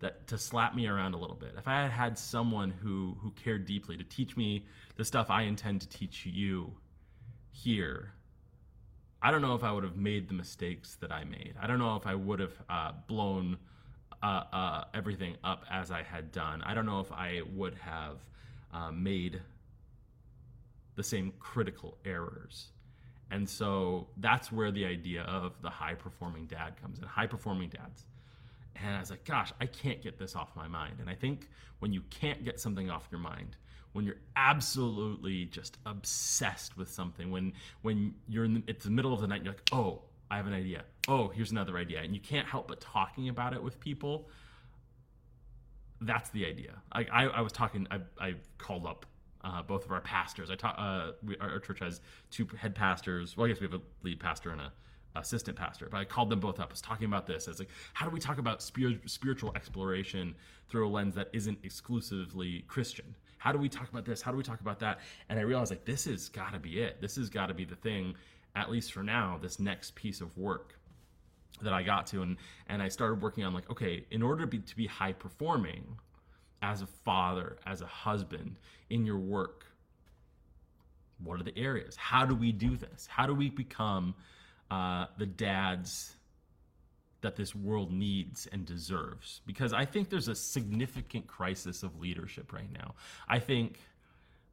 that 0.00 0.26
to 0.28 0.38
slap 0.38 0.74
me 0.74 0.86
around 0.86 1.14
a 1.14 1.18
little 1.18 1.36
bit, 1.36 1.54
if 1.56 1.66
I 1.66 1.82
had 1.82 1.90
had 1.90 2.18
someone 2.18 2.70
who 2.70 3.16
who 3.20 3.30
cared 3.32 3.66
deeply 3.66 3.96
to 3.96 4.04
teach 4.04 4.36
me 4.36 4.66
the 4.96 5.04
stuff 5.04 5.30
I 5.30 5.42
intend 5.42 5.80
to 5.82 5.88
teach 5.88 6.26
you 6.26 6.72
here, 7.50 8.12
I 9.22 9.30
don't 9.30 9.40
know 9.40 9.54
if 9.54 9.64
I 9.64 9.72
would 9.72 9.84
have 9.84 9.96
made 9.96 10.28
the 10.28 10.34
mistakes 10.34 10.96
that 11.00 11.10
I 11.10 11.24
made. 11.24 11.54
I 11.60 11.66
don't 11.66 11.78
know 11.78 11.96
if 11.96 12.06
I 12.06 12.14
would 12.14 12.40
have 12.40 12.62
uh, 12.68 12.92
blown 13.06 13.56
uh, 14.22 14.44
uh, 14.52 14.84
everything 14.92 15.36
up 15.42 15.64
as 15.70 15.90
I 15.90 16.02
had 16.02 16.32
done. 16.32 16.62
I 16.62 16.74
don't 16.74 16.86
know 16.86 17.00
if 17.00 17.10
I 17.10 17.40
would 17.54 17.74
have 17.74 18.18
uh, 18.72 18.90
made 18.90 19.40
the 20.96 21.02
same 21.02 21.32
critical 21.38 21.96
errors. 22.04 22.68
And 23.30 23.48
so 23.48 24.08
that's 24.18 24.52
where 24.52 24.70
the 24.70 24.84
idea 24.84 25.22
of 25.22 25.60
the 25.62 25.70
high 25.70 25.94
performing 25.94 26.46
dad 26.46 26.80
comes 26.80 26.98
in. 26.98 27.04
High 27.04 27.26
performing 27.26 27.68
dads. 27.70 28.04
And 28.76 28.94
I 28.94 29.00
was 29.00 29.10
like, 29.10 29.24
gosh, 29.24 29.52
I 29.60 29.66
can't 29.66 30.02
get 30.02 30.18
this 30.18 30.36
off 30.36 30.54
my 30.56 30.68
mind. 30.68 30.96
And 31.00 31.08
I 31.08 31.14
think 31.14 31.48
when 31.78 31.92
you 31.92 32.02
can't 32.10 32.44
get 32.44 32.60
something 32.60 32.90
off 32.90 33.08
your 33.10 33.20
mind, 33.20 33.56
when 33.92 34.04
you're 34.04 34.18
absolutely 34.36 35.46
just 35.46 35.78
obsessed 35.86 36.76
with 36.76 36.90
something, 36.90 37.30
when 37.30 37.52
when 37.82 38.14
you're 38.28 38.44
in 38.44 38.54
the, 38.54 38.62
it's 38.66 38.84
the 38.84 38.90
middle 38.90 39.14
of 39.14 39.20
the 39.20 39.28
night, 39.28 39.44
you're 39.44 39.52
like, 39.52 39.68
oh, 39.72 40.02
I 40.30 40.36
have 40.36 40.46
an 40.48 40.52
idea. 40.52 40.82
Oh, 41.06 41.28
here's 41.28 41.52
another 41.52 41.78
idea, 41.78 42.00
and 42.00 42.12
you 42.12 42.20
can't 42.20 42.46
help 42.46 42.66
but 42.66 42.80
talking 42.80 43.28
about 43.28 43.54
it 43.54 43.62
with 43.62 43.78
people. 43.78 44.28
That's 46.00 46.28
the 46.30 46.44
idea. 46.44 46.82
I, 46.90 47.06
I, 47.12 47.24
I 47.26 47.40
was 47.40 47.52
talking. 47.52 47.86
I, 47.90 48.00
I 48.20 48.34
called 48.58 48.84
up 48.84 49.06
uh, 49.44 49.62
both 49.62 49.84
of 49.84 49.92
our 49.92 50.00
pastors. 50.00 50.50
I 50.50 50.56
taught 50.56 50.78
uh, 50.78 51.12
we, 51.22 51.36
our, 51.38 51.50
our, 51.50 51.58
church 51.60 51.80
has 51.80 52.00
two 52.30 52.48
head 52.56 52.74
pastors. 52.74 53.36
Well, 53.36 53.46
I 53.46 53.50
guess 53.50 53.60
we 53.60 53.66
have 53.66 53.74
a 53.74 53.82
lead 54.02 54.18
pastor 54.18 54.50
and 54.50 54.60
a 54.60 54.72
assistant 55.16 55.56
pastor, 55.56 55.88
but 55.88 55.98
I 55.98 56.04
called 56.04 56.30
them 56.30 56.40
both 56.40 56.58
up. 56.58 56.70
I 56.70 56.72
was 56.72 56.80
talking 56.80 57.06
about 57.06 57.26
this. 57.26 57.46
I 57.46 57.52
was 57.52 57.60
like, 57.60 57.68
how 57.92 58.06
do 58.06 58.12
we 58.12 58.18
talk 58.18 58.38
about 58.38 58.62
spirit, 58.62 58.98
spiritual 59.06 59.52
exploration 59.54 60.34
through 60.68 60.88
a 60.88 60.90
lens 60.90 61.14
that 61.14 61.28
isn't 61.32 61.58
exclusively 61.62 62.64
Christian? 62.66 63.14
How 63.38 63.52
do 63.52 63.58
we 63.58 63.68
talk 63.68 63.88
about 63.90 64.04
this? 64.04 64.22
How 64.22 64.30
do 64.32 64.36
we 64.36 64.42
talk 64.42 64.60
about 64.60 64.80
that? 64.80 65.00
And 65.28 65.38
I 65.38 65.42
realized 65.42 65.70
like 65.70 65.84
this 65.84 66.06
has 66.06 66.28
got 66.28 66.52
to 66.52 66.58
be 66.58 66.80
it. 66.80 67.00
This 67.00 67.16
has 67.16 67.28
got 67.28 67.46
to 67.46 67.54
be 67.54 67.64
the 67.64 67.76
thing, 67.76 68.14
at 68.56 68.70
least 68.70 68.92
for 68.92 69.02
now. 69.02 69.38
This 69.40 69.60
next 69.60 69.94
piece 69.94 70.20
of 70.20 70.36
work 70.36 70.78
that 71.62 71.72
I 71.72 71.82
got 71.82 72.06
to, 72.08 72.22
and 72.22 72.36
and 72.68 72.82
I 72.82 72.88
started 72.88 73.22
working 73.22 73.44
on 73.44 73.54
like, 73.54 73.70
okay, 73.70 74.06
in 74.10 74.22
order 74.22 74.42
to 74.42 74.46
be 74.46 74.58
to 74.58 74.76
be 74.76 74.86
high 74.86 75.12
performing 75.12 75.84
as 76.64 76.82
a 76.82 76.86
father, 76.86 77.58
as 77.66 77.82
a 77.82 77.86
husband 77.86 78.58
in 78.88 79.04
your 79.04 79.18
work, 79.18 79.66
what 81.22 81.38
are 81.38 81.44
the 81.44 81.56
areas? 81.58 81.94
How 81.96 82.24
do 82.24 82.34
we 82.34 82.52
do 82.52 82.76
this? 82.76 83.06
How 83.06 83.26
do 83.26 83.34
we 83.34 83.50
become 83.50 84.14
uh, 84.70 85.06
the 85.18 85.26
dads 85.26 86.16
that 87.20 87.36
this 87.36 87.54
world 87.54 87.90
needs 87.90 88.46
and 88.52 88.66
deserves. 88.66 89.40
Because 89.46 89.72
I 89.72 89.84
think 89.84 90.10
there's 90.10 90.28
a 90.28 90.34
significant 90.34 91.26
crisis 91.26 91.82
of 91.82 91.98
leadership 91.98 92.52
right 92.52 92.70
now. 92.70 92.94
I 93.26 93.38
think 93.38 93.78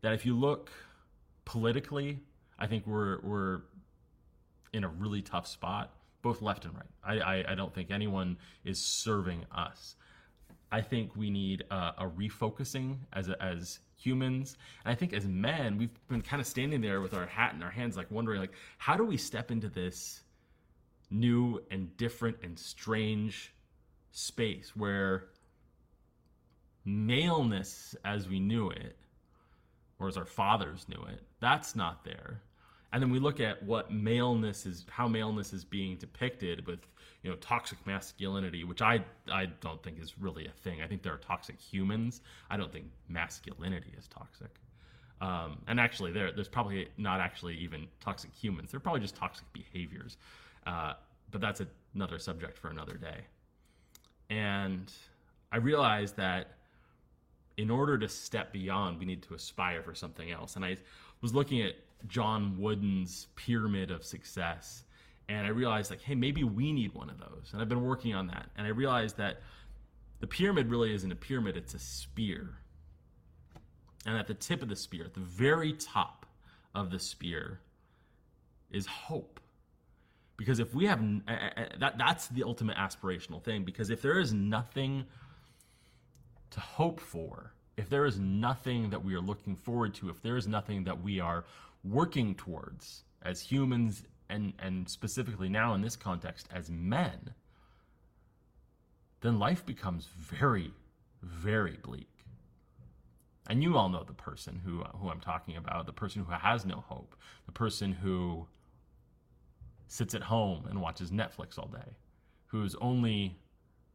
that 0.01 0.13
if 0.13 0.25
you 0.25 0.36
look 0.36 0.72
politically, 1.44 2.20
I 2.58 2.68
think 2.68 2.88
we're 2.88 3.20
we're 3.22 3.62
in 4.74 4.86
a 4.86 4.88
really 4.88 5.22
tough 5.22 5.48
spot, 5.48 5.91
both 6.22 6.41
left 6.41 6.63
and 6.65 6.74
right. 6.74 6.86
I, 7.03 7.20
I, 7.20 7.51
I 7.51 7.56
don't 7.56 7.74
think 7.74 7.91
anyone 7.91 8.38
is 8.63 8.80
serving 8.80 9.46
us. 9.51 9.96
I 10.72 10.82
think 10.82 11.16
we 11.16 11.30
need 11.30 11.63
a, 11.70 11.94
a 12.00 12.12
refocusing 12.18 12.98
as 13.13 13.28
a, 13.28 13.42
as 13.42 13.80
humans. 13.98 14.58
And 14.86 14.92
I 14.92 14.96
think 14.96 15.13
as 15.13 15.25
men, 15.25 15.78
we've 15.78 15.90
been 16.08 16.22
kind 16.22 16.40
of 16.40 16.48
standing 16.48 16.82
there 16.82 17.01
with 17.01 17.13
our 17.13 17.25
hat 17.25 17.54
in 17.54 17.62
our 17.62 17.72
hands, 17.72 17.98
like 17.98 18.10
wondering, 18.10 18.40
like, 18.40 18.54
how 18.78 18.96
do 18.96 19.04
we 19.04 19.18
step 19.18 19.51
into 19.51 19.70
this 19.70 20.22
new 21.10 21.62
and 21.70 21.96
different 21.98 22.38
and 22.42 22.58
strange 22.58 23.54
space 24.12 24.75
where 24.75 25.25
maleness 26.86 27.96
as 28.06 28.28
we 28.28 28.40
knew 28.40 28.70
it, 28.70 28.98
or 30.00 30.08
as 30.08 30.18
our 30.18 30.25
fathers 30.25 30.88
knew 30.88 31.04
it, 31.10 31.22
that's 31.40 31.75
not 31.75 32.04
there. 32.04 32.42
And 32.94 33.01
then 33.01 33.12
we 33.12 33.20
look 33.20 33.40
at 33.40 33.62
what 33.63 33.92
maleness 33.92 34.66
is, 34.66 34.86
how 34.90 35.08
maleness 35.08 35.54
is 35.54 35.63
being 35.63 35.98
depicted 35.98 36.66
with, 36.66 36.80
you 37.24 37.30
know, 37.30 37.36
toxic 37.38 37.78
masculinity, 37.86 38.63
which 38.63 38.82
I 38.82 39.04
I 39.32 39.48
don't 39.62 39.82
think 39.84 40.00
is 40.00 40.18
really 40.18 40.48
a 40.48 40.51
thing. 40.51 40.82
I 40.82 40.88
think 40.88 41.04
there 41.04 41.13
are 41.13 41.18
toxic 41.18 41.60
humans. 41.60 42.22
I 42.50 42.58
don't 42.58 42.72
think 42.72 42.86
masculinity 43.08 43.94
is 43.98 44.08
toxic. 44.08 44.60
Um, 45.22 45.60
and 45.68 45.80
actually, 45.80 46.12
there 46.12 46.32
there's 46.32 46.48
probably 46.48 46.88
not 46.98 47.20
actually 47.20 47.56
even 47.58 47.88
toxic 48.00 48.32
humans. 48.34 48.72
They're 48.72 48.80
probably 48.80 49.01
just 49.01 49.16
toxic 49.16 49.46
behaviors. 49.54 50.18
Uh, 50.66 50.94
but 51.30 51.42
that's 51.42 51.62
another 51.96 52.20
subject 52.20 52.58
for 52.58 52.70
another 52.70 52.96
day. 52.96 53.22
And 54.30 54.92
I 55.51 55.58
realized 55.58 56.18
that 56.18 56.56
in 57.58 57.70
order 57.70 57.98
to 57.98 58.08
step 58.08 58.51
beyond, 58.51 59.00
we 59.00 59.06
need 59.06 59.22
to 59.24 59.34
aspire 59.34 59.84
for 59.84 59.94
something 59.94 60.32
else. 60.32 60.56
And 60.56 60.66
I 60.66 60.78
was 61.22 61.34
looking 61.34 61.62
at 61.62 61.75
John 62.08 62.58
Wooden's 62.58 63.28
pyramid 63.36 63.92
of 63.92 64.04
success. 64.04 64.84
And 65.32 65.48
I 65.48 65.50
realized, 65.50 65.90
like, 65.90 66.02
hey, 66.02 66.16
maybe 66.16 66.44
we 66.44 66.74
need 66.74 66.94
one 66.94 67.10
of 67.10 67.18
those. 67.18 67.50
And 67.54 67.62
I've 67.62 67.70
been 67.70 67.84
working 67.84 68.14
on 68.14 68.28
that. 68.28 68.50
And 68.58 68.68
I 68.68 68.72
realized 68.72 69.18
that 69.18 69.42
the 70.20 70.28
pyramid 70.28 70.70
really 70.70 70.94
isn't 70.94 71.12
a 71.12 71.16
pyramid, 71.16 71.56
it's 71.56 71.74
a 71.74 71.80
spear. 71.80 72.50
And 74.06 74.18
at 74.18 74.28
the 74.28 74.34
tip 74.34 74.62
of 74.62 74.68
the 74.68 74.76
spear, 74.76 75.06
at 75.06 75.14
the 75.14 75.22
very 75.22 75.74
top 75.74 76.26
of 76.76 76.92
the 76.92 77.00
spear, 77.00 77.62
is 78.72 78.86
hope. 78.86 79.40
Because 80.36 80.60
if 80.60 80.74
we 80.74 80.86
have 80.86 81.00
that, 81.80 81.96
that's 81.98 82.28
the 82.28 82.44
ultimate 82.44 82.76
aspirational 82.76 83.42
thing. 83.44 83.64
Because 83.64 83.90
if 83.90 84.02
there 84.02 84.20
is 84.20 84.34
nothing 84.34 85.06
to 86.50 86.60
hope 86.60 87.00
for, 87.00 87.54
if 87.78 87.90
there 87.90 88.06
is 88.06 88.20
nothing 88.20 88.90
that 88.90 89.06
we 89.06 89.16
are 89.16 89.22
looking 89.22 89.56
forward 89.56 89.94
to, 89.96 90.10
if 90.10 90.22
there 90.22 90.36
is 90.36 90.48
nothing 90.48 90.84
that 90.84 91.02
we 91.02 91.22
are 91.22 91.46
working 91.84 92.36
towards 92.36 93.04
as 93.22 93.40
humans 93.40 94.04
and 94.32 94.54
and 94.60 94.90
specifically 94.90 95.50
now 95.50 95.74
in 95.76 95.82
this 95.82 95.96
context 95.96 96.48
as 96.52 96.70
men 96.72 97.34
then 99.22 99.38
life 99.38 99.64
becomes 99.66 100.08
very 100.18 100.74
very 101.22 101.78
bleak. 101.84 102.08
And 103.48 103.62
you 103.62 103.78
all 103.78 103.90
know 103.90 104.04
the 104.04 104.14
person 104.14 104.62
who 104.64 104.84
who 104.98 105.10
I'm 105.10 105.20
talking 105.20 105.58
about 105.58 105.86
the 105.86 105.94
person 105.94 106.24
who 106.24 106.32
has 106.32 106.66
no 106.66 106.84
hope 106.88 107.16
the 107.46 107.52
person 107.52 107.92
who 107.92 108.48
sits 109.88 110.16
at 110.16 110.24
home 110.24 110.66
and 110.70 110.82
watches 110.82 111.12
Netflix 111.12 111.60
all 111.60 111.68
day 111.68 111.98
whose 112.48 112.76
only 112.82 113.38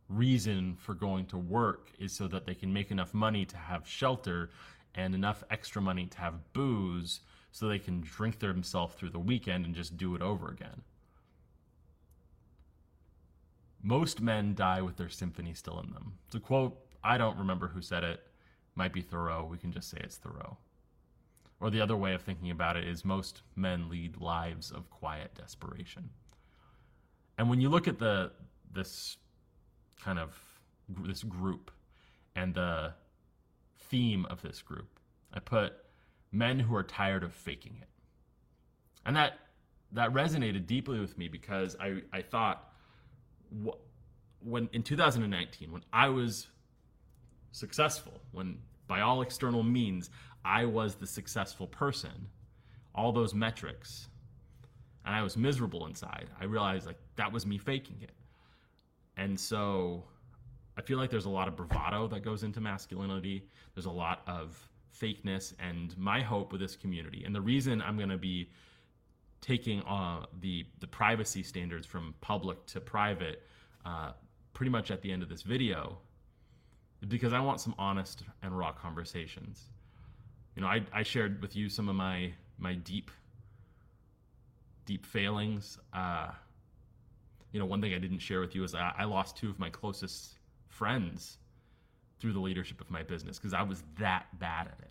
reason 0.08 0.76
for 0.78 0.94
going 0.94 1.26
to 1.26 1.36
work 1.36 1.90
is 1.98 2.12
so 2.12 2.28
that 2.28 2.46
they 2.46 2.54
can 2.54 2.72
make 2.72 2.90
enough 2.90 3.12
money 3.12 3.44
to 3.44 3.56
have 3.56 3.86
shelter 3.88 4.50
and 4.94 5.14
enough 5.14 5.42
extra 5.50 5.82
money 5.82 6.06
to 6.06 6.18
have 6.18 6.34
booze 6.52 7.20
so 7.56 7.68
they 7.68 7.78
can 7.78 8.02
drink 8.02 8.38
themselves 8.38 8.94
through 8.94 9.08
the 9.08 9.18
weekend 9.18 9.64
and 9.64 9.74
just 9.74 9.96
do 9.96 10.14
it 10.14 10.20
over 10.20 10.48
again. 10.48 10.82
Most 13.82 14.20
men 14.20 14.54
die 14.54 14.82
with 14.82 14.98
their 14.98 15.08
symphony 15.08 15.54
still 15.54 15.80
in 15.80 15.90
them. 15.90 16.18
It's 16.26 16.34
a 16.34 16.40
quote, 16.40 16.78
I 17.02 17.16
don't 17.16 17.38
remember 17.38 17.68
who 17.68 17.80
said 17.80 18.04
it. 18.04 18.20
Might 18.74 18.92
be 18.92 19.00
Thoreau. 19.00 19.48
We 19.50 19.56
can 19.56 19.72
just 19.72 19.88
say 19.88 19.96
it's 20.02 20.18
Thoreau. 20.18 20.58
Or 21.58 21.70
the 21.70 21.80
other 21.80 21.96
way 21.96 22.12
of 22.12 22.20
thinking 22.20 22.50
about 22.50 22.76
it 22.76 22.86
is 22.86 23.06
most 23.06 23.40
men 23.54 23.88
lead 23.88 24.20
lives 24.20 24.70
of 24.70 24.90
quiet 24.90 25.34
desperation. 25.34 26.10
And 27.38 27.48
when 27.48 27.62
you 27.62 27.70
look 27.70 27.88
at 27.88 27.98
the 27.98 28.32
this 28.70 29.16
kind 29.98 30.18
of 30.18 30.38
this 30.90 31.22
group 31.22 31.70
and 32.34 32.54
the 32.54 32.92
theme 33.78 34.26
of 34.28 34.42
this 34.42 34.60
group, 34.60 35.00
I 35.32 35.38
put 35.38 35.72
men 36.36 36.60
who 36.60 36.74
are 36.76 36.82
tired 36.82 37.22
of 37.22 37.32
faking 37.32 37.76
it. 37.80 37.88
And 39.04 39.16
that 39.16 39.38
that 39.92 40.12
resonated 40.12 40.66
deeply 40.66 40.98
with 40.98 41.16
me 41.16 41.28
because 41.28 41.76
I, 41.80 42.02
I 42.12 42.22
thought 42.22 42.72
when 44.40 44.68
in 44.72 44.82
2019 44.82 45.72
when 45.72 45.82
I 45.92 46.08
was 46.08 46.48
successful 47.52 48.20
when 48.32 48.58
by 48.88 49.00
all 49.00 49.22
external 49.22 49.62
means 49.62 50.10
I 50.44 50.64
was 50.64 50.96
the 50.96 51.06
successful 51.06 51.68
person 51.68 52.28
all 52.94 53.12
those 53.12 53.32
metrics 53.32 54.08
and 55.04 55.14
I 55.14 55.22
was 55.22 55.36
miserable 55.36 55.86
inside 55.86 56.28
I 56.40 56.44
realized 56.44 56.86
like 56.86 56.98
that 57.14 57.32
was 57.32 57.46
me 57.46 57.56
faking 57.56 57.98
it 58.02 58.12
and 59.16 59.38
so 59.38 60.04
I 60.76 60.82
feel 60.82 60.98
like 60.98 61.10
there's 61.10 61.24
a 61.24 61.30
lot 61.30 61.46
of 61.48 61.56
bravado 61.56 62.08
that 62.08 62.24
goes 62.24 62.42
into 62.42 62.60
masculinity 62.60 63.46
there's 63.74 63.86
a 63.86 63.90
lot 63.90 64.22
of 64.26 64.58
fakeness 65.00 65.54
and 65.58 65.96
my 65.96 66.20
hope 66.20 66.52
with 66.52 66.60
this 66.60 66.76
community. 66.76 67.24
And 67.24 67.34
the 67.34 67.40
reason 67.40 67.82
I'm 67.82 67.96
going 67.96 68.08
to 68.10 68.18
be 68.18 68.50
taking 69.40 69.82
uh, 69.82 70.26
the 70.40 70.66
the 70.80 70.86
privacy 70.86 71.42
standards 71.42 71.86
from 71.86 72.14
public 72.20 72.64
to 72.66 72.80
private 72.80 73.42
uh, 73.84 74.12
pretty 74.54 74.70
much 74.70 74.90
at 74.90 75.02
the 75.02 75.12
end 75.12 75.22
of 75.22 75.28
this 75.28 75.42
video 75.42 75.98
because 77.08 77.32
I 77.32 77.40
want 77.40 77.60
some 77.60 77.74
honest 77.78 78.22
and 78.42 78.56
raw 78.56 78.72
conversations. 78.72 79.64
You 80.54 80.62
know, 80.62 80.68
I, 80.68 80.82
I 80.92 81.02
shared 81.02 81.42
with 81.42 81.54
you 81.54 81.68
some 81.68 81.88
of 81.88 81.96
my 81.96 82.32
my 82.58 82.74
deep 82.74 83.10
deep 84.86 85.04
failings. 85.04 85.78
Uh, 85.92 86.30
you 87.52 87.60
know, 87.60 87.66
one 87.66 87.80
thing 87.80 87.94
I 87.94 87.98
didn't 87.98 88.18
share 88.18 88.40
with 88.40 88.54
you 88.54 88.64
is 88.64 88.74
I, 88.74 88.92
I 88.98 89.04
lost 89.04 89.36
two 89.36 89.50
of 89.50 89.58
my 89.58 89.70
closest 89.70 90.38
friends 90.68 91.38
through 92.18 92.32
the 92.32 92.40
leadership 92.40 92.80
of 92.80 92.90
my 92.90 93.02
business 93.02 93.38
because 93.38 93.54
I 93.54 93.62
was 93.62 93.82
that 93.98 94.26
bad 94.38 94.68
at 94.68 94.78
it. 94.80 94.90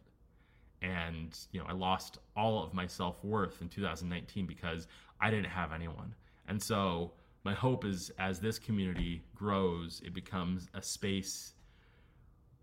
And, 0.81 1.37
you 1.51 1.59
know, 1.59 1.65
I 1.67 1.73
lost 1.73 2.19
all 2.35 2.63
of 2.63 2.73
my 2.73 2.85
self 2.85 3.23
worth 3.23 3.61
in 3.61 3.69
2019 3.69 4.45
because 4.45 4.87
I 5.19 5.29
didn't 5.29 5.49
have 5.49 5.71
anyone. 5.71 6.13
And 6.47 6.61
so, 6.61 7.13
my 7.43 7.53
hope 7.53 7.85
is 7.85 8.11
as 8.19 8.39
this 8.39 8.59
community 8.59 9.23
grows, 9.35 10.01
it 10.03 10.13
becomes 10.13 10.67
a 10.73 10.81
space 10.81 11.53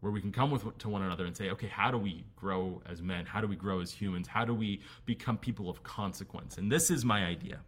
where 0.00 0.10
we 0.10 0.20
can 0.20 0.32
come 0.32 0.50
with 0.50 0.76
to 0.78 0.88
one 0.88 1.02
another 1.02 1.24
and 1.26 1.36
say, 1.36 1.50
okay, 1.50 1.68
how 1.68 1.90
do 1.90 1.96
we 1.96 2.24
grow 2.34 2.82
as 2.86 3.00
men? 3.00 3.24
How 3.24 3.40
do 3.40 3.46
we 3.46 3.54
grow 3.54 3.80
as 3.80 3.92
humans? 3.92 4.26
How 4.26 4.44
do 4.44 4.52
we 4.52 4.82
become 5.06 5.38
people 5.38 5.70
of 5.70 5.84
consequence? 5.84 6.58
And 6.58 6.70
this 6.70 6.90
is 6.90 7.04
my 7.04 7.24
idea. 7.24 7.60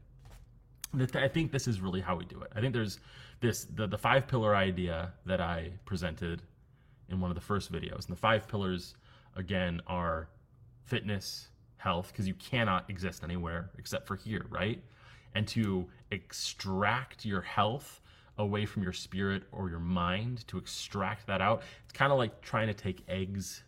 I 1.15 1.29
think 1.29 1.53
this 1.53 1.69
is 1.69 1.81
really 1.81 2.01
how 2.01 2.17
we 2.17 2.25
do 2.25 2.41
it. 2.41 2.51
I 2.55 2.61
think 2.61 2.75
there's 2.75 2.99
this 3.41 3.65
the, 3.65 3.87
the 3.87 3.99
five 3.99 4.27
pillar 4.27 4.57
idea 4.57 5.13
that 5.27 5.41
I 5.41 5.71
presented 5.85 6.43
in 7.09 7.21
one 7.21 7.31
of 7.31 7.35
the 7.35 7.41
first 7.41 7.73
videos. 7.73 8.07
And 8.07 8.17
the 8.17 8.21
five 8.21 8.49
pillars 8.49 8.95
again 9.37 9.81
are 9.87 10.29
fitness, 10.85 11.49
health, 11.77 12.09
because 12.13 12.27
you 12.27 12.35
cannot 12.35 12.89
exist 12.89 13.23
anywhere 13.25 13.71
except 13.79 14.07
for 14.07 14.17
here, 14.17 14.47
right? 14.49 14.83
And 15.35 15.47
to 15.49 15.87
extract 16.11 17.25
your 17.25 17.43
health 17.43 18.01
away 18.39 18.67
from 18.67 18.83
your 18.83 18.93
spirit 18.93 19.45
or 19.53 19.71
your 19.71 19.81
mind 19.81 20.47
to 20.49 20.59
extract 20.59 21.27
that 21.27 21.41
out. 21.41 21.63
It's 21.85 21.93
kind 21.93 22.13
of 22.13 22.19
like 22.19 22.41
trying 22.41 22.67
to 22.67 22.75
take 22.75 23.03
eggs 23.09 23.63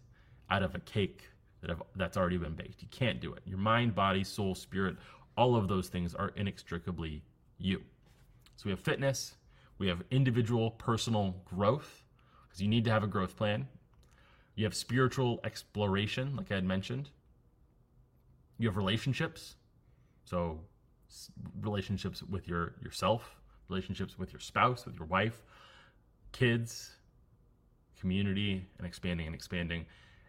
out 0.51 0.63
of 0.63 0.75
a 0.75 0.81
cake 0.81 1.29
that 1.61 1.71
have, 1.71 1.83
that's 1.95 2.17
already 2.17 2.37
been 2.37 2.55
baked. 2.55 2.83
You 2.83 2.89
can't 2.91 3.21
do 3.21 3.33
it. 3.33 3.43
Your 3.45 3.59
mind, 3.59 3.95
body, 3.95 4.25
soul, 4.25 4.55
spirit, 4.55 4.97
all 5.37 5.57
of 5.57 5.69
those 5.69 5.89
things 5.89 6.15
are 6.15 6.33
inextricably 6.37 7.23
you. 7.59 7.83
So 8.57 8.63
we 8.65 8.71
have 8.71 8.81
fitness, 8.81 9.35
we 9.79 9.89
have 9.89 10.03
individual 10.11 10.73
personal 10.73 11.37
growth 11.45 12.03
because 12.57 12.63
you 12.63 12.69
need 12.69 12.85
to 12.85 12.91
have 12.91 13.03
a 13.03 13.07
growth 13.07 13.37
plan. 13.37 13.69
You 14.55 14.65
have 14.65 14.75
spiritual 14.75 15.41
exploration, 15.45 16.35
like 16.37 16.51
I 16.51 16.55
had 16.55 16.65
mentioned. 16.65 17.11
You 18.59 18.67
have 18.69 18.79
relationships, 18.79 19.57
so 20.25 20.61
relationships 21.61 22.23
with 22.23 22.49
your 22.49 22.75
yourself, 22.83 23.37
relationships 23.69 24.19
with 24.19 24.33
your 24.33 24.41
spouse, 24.41 24.87
with 24.87 24.97
your 24.97 25.07
wife, 25.07 25.43
kids, 26.33 26.93
community, 28.01 28.65
and 28.79 28.87
expanding 28.87 29.27
and 29.27 29.35
expanding. 29.35 29.85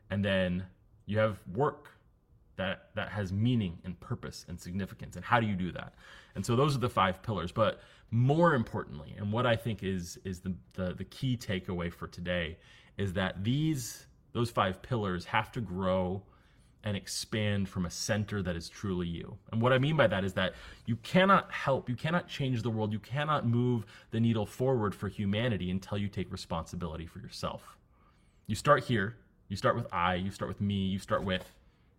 And 0.10 0.26
then 0.26 0.66
you 1.06 1.18
have 1.20 1.40
work 1.54 1.92
that 2.58 2.90
that 2.96 3.08
has 3.08 3.32
meaning 3.32 3.80
and 3.86 3.98
purpose 4.02 4.46
and 4.50 4.60
significance. 4.60 5.16
And 5.16 5.24
how 5.24 5.40
do 5.40 5.48
you 5.48 5.56
do 5.56 5.72
that? 5.72 5.94
And 6.36 6.46
so 6.46 6.58
those 6.58 6.76
are 6.76 6.80
the 6.80 6.90
five 6.90 7.24
pillars. 7.24 7.54
But 7.54 7.80
more 8.12 8.54
importantly, 8.54 9.16
and 9.18 9.32
what 9.32 9.46
I 9.46 9.56
think 9.56 9.84
is 9.84 10.18
is 10.24 10.40
the 10.40 10.54
the, 10.74 10.94
the 10.94 11.04
key 11.04 11.38
takeaway 11.38 11.92
for 11.92 12.08
today 12.08 12.58
is 12.98 13.14
that 13.14 13.44
these 13.44 14.06
those 14.34 14.50
five 14.50 14.82
pillars 14.82 15.26
have 15.26 15.52
to 15.54 15.62
grow 15.62 16.24
and 16.84 16.96
expand 16.96 17.68
from 17.68 17.86
a 17.86 17.90
center 17.90 18.42
that 18.42 18.56
is 18.56 18.70
truly 18.70 19.08
you. 19.08 19.38
And 19.52 19.62
what 19.62 19.74
I 19.74 19.78
mean 19.78 19.98
by 19.98 20.08
that 20.08 20.24
is 20.24 20.34
that 20.34 20.54
you 20.86 20.96
cannot 20.98 21.52
help, 21.52 21.90
you 21.90 21.96
cannot 21.96 22.28
change 22.28 22.62
the 22.62 22.70
world, 22.70 22.94
you 22.94 23.00
cannot 23.00 23.46
move 23.46 23.86
the 24.12 24.20
needle 24.20 24.46
forward 24.46 24.96
for 24.96 25.10
humanity 25.10 25.70
until 25.70 25.98
you 25.98 26.08
take 26.08 26.32
responsibility 26.32 27.06
for 27.06 27.20
yourself. 27.20 27.78
You 28.46 28.56
start 28.56 28.86
here, 28.86 29.18
you 29.50 29.58
start 29.58 29.76
with 29.76 29.88
I, 29.92 30.16
you 30.16 30.32
start 30.32 30.48
with 30.48 30.62
me, 30.62 30.76
you 30.76 31.00
start 31.00 31.24
with 31.24 31.52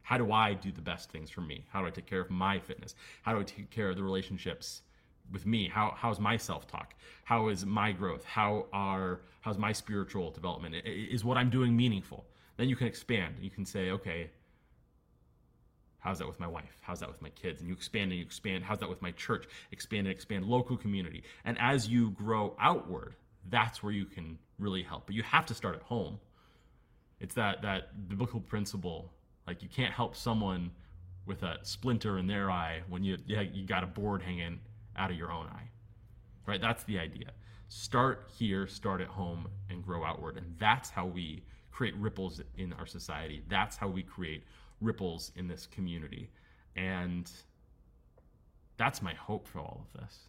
how 0.02 0.16
do 0.16 0.32
I 0.32 0.54
do 0.54 0.72
the 0.72 0.80
best 0.80 1.10
things 1.10 1.28
for 1.28 1.42
me? 1.42 1.66
How 1.70 1.82
do 1.82 1.86
I 1.86 1.90
take 1.90 2.06
care 2.06 2.20
of 2.20 2.30
my 2.30 2.58
fitness? 2.58 2.94
How 3.22 3.34
do 3.34 3.40
I 3.40 3.42
take 3.42 3.68
care 3.68 3.90
of 3.90 3.96
the 3.96 4.02
relationships 4.02 4.82
with 5.32 5.46
me? 5.46 5.68
How 5.68 5.94
how's 5.96 6.20
my 6.20 6.36
self-talk? 6.36 6.94
How 7.24 7.48
is 7.48 7.66
my 7.66 7.92
growth? 7.92 8.24
How 8.24 8.66
are 8.72 9.20
how's 9.40 9.58
my 9.58 9.72
spiritual 9.72 10.30
development? 10.30 10.74
Is 10.84 11.24
what 11.24 11.36
I'm 11.36 11.50
doing 11.50 11.76
meaningful? 11.76 12.26
Then 12.56 12.68
you 12.68 12.76
can 12.76 12.86
expand. 12.86 13.36
You 13.40 13.50
can 13.50 13.64
say, 13.64 13.90
okay, 13.90 14.30
How's 16.00 16.18
that 16.20 16.28
with 16.28 16.38
my 16.38 16.46
wife? 16.46 16.78
How's 16.80 17.00
that 17.00 17.08
with 17.08 17.20
my 17.20 17.30
kids? 17.30 17.60
And 17.60 17.68
you 17.68 17.74
expand 17.74 18.12
and 18.12 18.18
you 18.18 18.24
expand. 18.24 18.64
How's 18.64 18.78
that 18.78 18.88
with 18.88 19.02
my 19.02 19.10
church? 19.12 19.46
Expand 19.72 20.06
and 20.06 20.14
expand 20.14 20.44
local 20.44 20.76
community. 20.76 21.24
And 21.44 21.58
as 21.60 21.88
you 21.88 22.10
grow 22.12 22.56
outward, 22.60 23.14
that's 23.50 23.82
where 23.82 23.92
you 23.92 24.04
can 24.04 24.38
really 24.58 24.82
help. 24.82 25.06
But 25.06 25.16
you 25.16 25.22
have 25.24 25.46
to 25.46 25.54
start 25.54 25.74
at 25.74 25.82
home. 25.82 26.18
It's 27.20 27.34
that 27.34 27.62
that 27.62 28.08
biblical 28.08 28.40
principle. 28.40 29.12
Like 29.46 29.62
you 29.62 29.68
can't 29.68 29.92
help 29.92 30.14
someone 30.14 30.70
with 31.26 31.42
a 31.42 31.56
splinter 31.62 32.18
in 32.18 32.26
their 32.26 32.50
eye 32.50 32.80
when 32.88 33.02
you 33.02 33.18
you 33.26 33.66
got 33.66 33.82
a 33.82 33.86
board 33.86 34.22
hanging 34.22 34.60
out 34.98 35.10
of 35.10 35.16
your 35.16 35.32
own 35.32 35.46
eye. 35.46 35.70
Right? 36.46 36.60
That's 36.60 36.84
the 36.84 36.98
idea. 36.98 37.32
Start 37.68 38.28
here, 38.38 38.66
start 38.66 39.00
at 39.00 39.08
home, 39.08 39.48
and 39.70 39.82
grow 39.82 40.04
outward. 40.04 40.36
And 40.36 40.54
that's 40.58 40.90
how 40.90 41.06
we 41.06 41.44
create 41.70 41.94
ripples 41.96 42.40
in 42.56 42.72
our 42.74 42.86
society. 42.86 43.42
That's 43.48 43.76
how 43.76 43.88
we 43.88 44.02
create 44.02 44.44
ripples 44.80 45.32
in 45.36 45.46
this 45.46 45.66
community. 45.66 46.30
And 46.76 47.30
that's 48.78 49.02
my 49.02 49.14
hope 49.14 49.46
for 49.46 49.58
all 49.60 49.86
of 49.86 50.00
this 50.00 50.28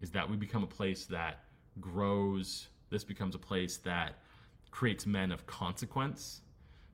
is 0.00 0.10
that 0.10 0.28
we 0.28 0.36
become 0.36 0.62
a 0.62 0.66
place 0.66 1.06
that 1.06 1.40
grows. 1.80 2.68
This 2.90 3.04
becomes 3.04 3.34
a 3.34 3.38
place 3.38 3.78
that 3.78 4.18
creates 4.70 5.06
men 5.06 5.32
of 5.32 5.46
consequence, 5.46 6.42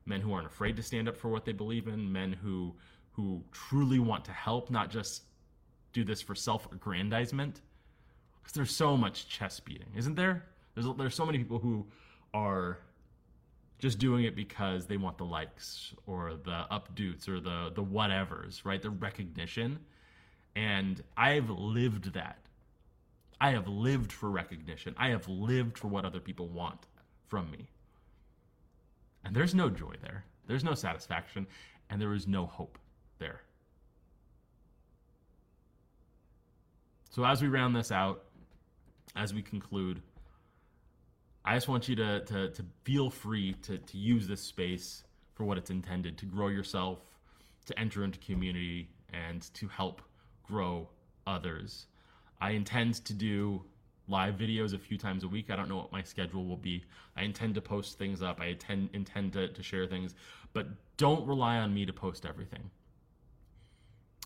men 0.05 0.21
who 0.21 0.33
aren't 0.33 0.47
afraid 0.47 0.75
to 0.77 0.83
stand 0.83 1.07
up 1.07 1.17
for 1.17 1.29
what 1.29 1.45
they 1.45 1.51
believe 1.51 1.87
in, 1.87 2.11
men 2.11 2.33
who 2.33 2.75
who 3.11 3.43
truly 3.51 3.99
want 3.99 4.25
to 4.25 4.31
help, 4.31 4.71
not 4.71 4.89
just 4.89 5.23
do 5.93 6.03
this 6.03 6.21
for 6.21 6.35
self-aggrandizement. 6.35 7.61
Because 8.41 8.53
there's 8.53 8.75
so 8.75 8.97
much 8.97 9.29
chest 9.29 9.63
beating, 9.63 9.87
isn't 9.95 10.15
there? 10.15 10.43
There's 10.75 10.87
there's 10.97 11.15
so 11.15 11.25
many 11.25 11.37
people 11.37 11.59
who 11.59 11.85
are 12.33 12.79
just 13.79 13.99
doing 13.99 14.25
it 14.25 14.35
because 14.35 14.85
they 14.85 14.97
want 14.97 15.17
the 15.17 15.25
likes 15.25 15.93
or 16.07 16.33
the 16.43 16.65
updoots 16.71 17.29
or 17.29 17.39
the 17.39 17.71
the 17.73 17.83
whatevers, 17.83 18.65
right? 18.65 18.81
The 18.81 18.89
recognition. 18.89 19.79
And 20.55 21.01
I've 21.15 21.49
lived 21.49 22.13
that. 22.13 22.37
I 23.39 23.51
have 23.51 23.67
lived 23.67 24.11
for 24.11 24.29
recognition. 24.29 24.93
I 24.97 25.09
have 25.09 25.27
lived 25.27 25.77
for 25.77 25.87
what 25.87 26.05
other 26.05 26.19
people 26.19 26.47
want 26.47 26.85
from 27.27 27.49
me. 27.51 27.67
And 29.23 29.35
there's 29.35 29.55
no 29.55 29.69
joy 29.69 29.95
there. 30.01 30.25
There's 30.47 30.63
no 30.63 30.73
satisfaction 30.73 31.47
and 31.89 32.01
there 32.01 32.13
is 32.13 32.27
no 32.27 32.45
hope 32.45 32.77
there. 33.19 33.41
So 37.13 37.23
as 37.23 37.43
we 37.43 37.47
round 37.47 37.75
this 37.75 37.91
out, 37.91 38.23
as 39.15 39.35
we 39.35 39.43
conclude, 39.43 40.01
I 41.45 41.53
just 41.53 41.67
want 41.67 41.87
you 41.87 41.95
to, 41.97 42.21
to, 42.21 42.49
to 42.49 42.65
feel 42.85 43.11
free 43.11 43.53
to, 43.61 43.77
to 43.77 43.97
use 43.99 44.27
this 44.27 44.41
space 44.41 45.03
for 45.35 45.43
what 45.43 45.59
it's 45.59 45.69
intended 45.69 46.17
to 46.17 46.25
grow 46.25 46.47
yourself, 46.47 47.01
to 47.67 47.79
enter 47.79 48.03
into 48.03 48.17
community, 48.17 48.89
and 49.13 49.43
to 49.53 49.67
help 49.67 50.01
grow 50.41 50.89
others. 51.27 51.85
I 52.41 52.49
intend 52.51 53.05
to 53.05 53.13
do 53.13 53.61
live 54.07 54.33
videos 54.33 54.73
a 54.73 54.79
few 54.79 54.97
times 54.97 55.23
a 55.23 55.27
week. 55.27 55.51
I 55.51 55.55
don't 55.55 55.69
know 55.69 55.77
what 55.77 55.91
my 55.91 56.01
schedule 56.01 56.43
will 56.47 56.57
be. 56.57 56.83
I 57.15 57.21
intend 57.21 57.53
to 57.53 57.61
post 57.61 57.99
things 57.99 58.23
up, 58.23 58.41
I 58.41 58.47
intend, 58.47 58.89
intend 58.93 59.33
to, 59.33 59.49
to 59.49 59.61
share 59.61 59.85
things, 59.85 60.15
but 60.51 60.65
don't 60.97 61.27
rely 61.27 61.57
on 61.57 61.75
me 61.75 61.85
to 61.85 61.93
post 61.93 62.25
everything. 62.25 62.71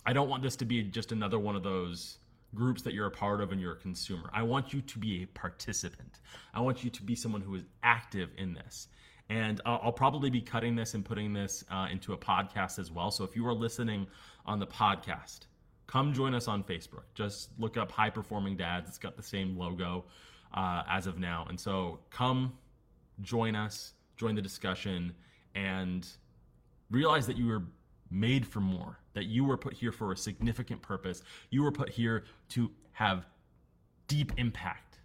I 0.05 0.13
don't 0.13 0.29
want 0.29 0.41
this 0.41 0.55
to 0.55 0.65
be 0.65 0.83
just 0.83 1.11
another 1.11 1.37
one 1.37 1.57
of 1.57 1.63
those 1.63 2.19
groups 2.55 2.81
that 2.83 2.93
you're 2.93 3.07
a 3.07 3.11
part 3.11 3.41
of 3.41 3.51
and 3.51 3.61
you're 3.61 3.73
a 3.73 3.77
consumer. 3.77 4.29
I 4.33 4.43
want 4.43 4.73
you 4.73 4.81
to 4.81 4.99
be 4.99 5.23
a 5.23 5.25
participant. 5.27 6.19
I 6.53 6.61
want 6.61 6.83
you 6.83 6.89
to 6.89 7.03
be 7.03 7.15
someone 7.15 7.41
who 7.41 7.55
is 7.55 7.63
active 7.83 8.29
in 8.37 8.53
this. 8.53 8.87
And 9.29 9.59
uh, 9.65 9.77
I'll 9.81 9.91
probably 9.91 10.29
be 10.29 10.41
cutting 10.41 10.75
this 10.75 10.93
and 10.93 11.03
putting 11.03 11.33
this 11.33 11.63
uh, 11.69 11.87
into 11.91 12.13
a 12.13 12.17
podcast 12.17 12.79
as 12.79 12.91
well. 12.91 13.11
So 13.11 13.23
if 13.23 13.35
you 13.35 13.45
are 13.47 13.53
listening 13.53 14.07
on 14.45 14.59
the 14.59 14.67
podcast, 14.67 15.41
come 15.85 16.13
join 16.13 16.33
us 16.33 16.47
on 16.47 16.63
Facebook. 16.63 17.03
Just 17.13 17.49
look 17.59 17.75
up 17.75 17.91
High 17.91 18.09
Performing 18.09 18.55
Dads. 18.55 18.87
It's 18.89 18.97
got 18.97 19.17
the 19.17 19.23
same 19.23 19.57
logo 19.57 20.05
uh, 20.53 20.83
as 20.89 21.07
of 21.07 21.19
now. 21.19 21.45
And 21.49 21.59
so 21.59 21.99
come 22.09 22.53
join 23.21 23.55
us, 23.55 23.93
join 24.15 24.35
the 24.35 24.41
discussion, 24.41 25.13
and 25.55 26.07
realize 26.89 27.27
that 27.27 27.37
you 27.37 27.51
are 27.51 27.63
made 28.09 28.45
for 28.47 28.61
more, 28.61 28.99
that 29.17 29.25
you 29.25 29.43
were 29.45 29.57
put 29.57 29.73
here 29.73 29.91
for 29.93 30.13
a 30.13 30.17
significant 30.17 30.81
purpose. 30.81 31.23
You 31.51 31.63
were 31.63 31.73
put 31.73 31.89
here 31.89 32.25
to 32.51 32.71
have 32.93 33.27
deep 34.07 34.31
impact 34.37 34.99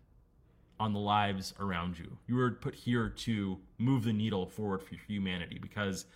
on 0.81 0.93
the 0.95 1.01
lives 1.01 1.55
around 1.61 1.99
you. 1.99 2.19
You 2.29 2.37
were 2.37 2.53
put 2.53 2.75
here 2.77 3.11
to 3.11 3.59
move 3.79 4.05
the 4.05 4.15
needle 4.15 4.47
forward 4.47 4.83
for 4.83 4.97
humanity 5.09 5.59
because 5.61 6.07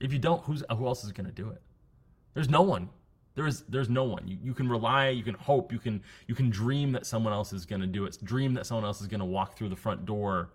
If 0.00 0.12
you 0.12 0.18
don't, 0.18 0.42
who's 0.44 0.62
who 0.70 0.86
else 0.86 1.04
is 1.04 1.12
going 1.12 1.26
to 1.26 1.32
do 1.32 1.50
it? 1.50 1.62
There's 2.34 2.48
no 2.50 2.62
one. 2.62 2.90
There 3.34 3.46
is 3.46 3.62
there's 3.68 3.88
no 3.90 4.04
one. 4.04 4.28
You, 4.28 4.38
you 4.42 4.54
can 4.54 4.68
rely, 4.68 5.10
you 5.10 5.24
can 5.24 5.34
hope, 5.34 5.72
you 5.72 5.78
can 5.78 6.02
you 6.28 6.34
can 6.34 6.50
dream 6.50 6.92
that 6.92 7.06
someone 7.06 7.32
else 7.32 7.52
is 7.52 7.66
going 7.66 7.82
to 7.82 7.88
do 7.88 8.04
it. 8.06 8.18
Dream 8.24 8.54
that 8.54 8.66
someone 8.66 8.84
else 8.86 9.00
is 9.00 9.08
going 9.08 9.20
to 9.20 9.26
walk 9.26 9.56
through 9.56 9.70
the 9.70 9.76
front 9.76 10.06
door 10.06 10.50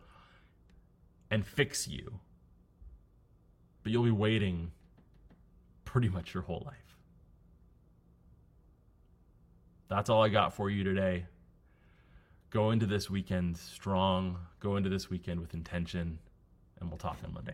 and 1.31 1.45
fix 1.45 1.87
you. 1.87 2.19
But 3.83 3.91
you'll 3.91 4.03
be 4.03 4.11
waiting 4.11 4.71
pretty 5.93 6.09
much 6.09 6.33
your 6.33 6.41
whole 6.41 6.63
life. 6.65 6.97
That's 9.89 10.09
all 10.09 10.23
I 10.23 10.29
got 10.29 10.55
for 10.55 10.67
you 10.67 10.83
today. 10.83 11.27
Go 12.49 12.71
into 12.71 12.87
this 12.87 13.11
weekend 13.11 13.57
strong, 13.57 14.39
go 14.59 14.75
into 14.75 14.89
this 14.89 15.11
weekend 15.11 15.39
with 15.39 15.53
intention, 15.53 16.17
and 16.79 16.89
we'll 16.89 16.97
talk 16.97 17.17
on 17.23 17.31
Monday. 17.31 17.53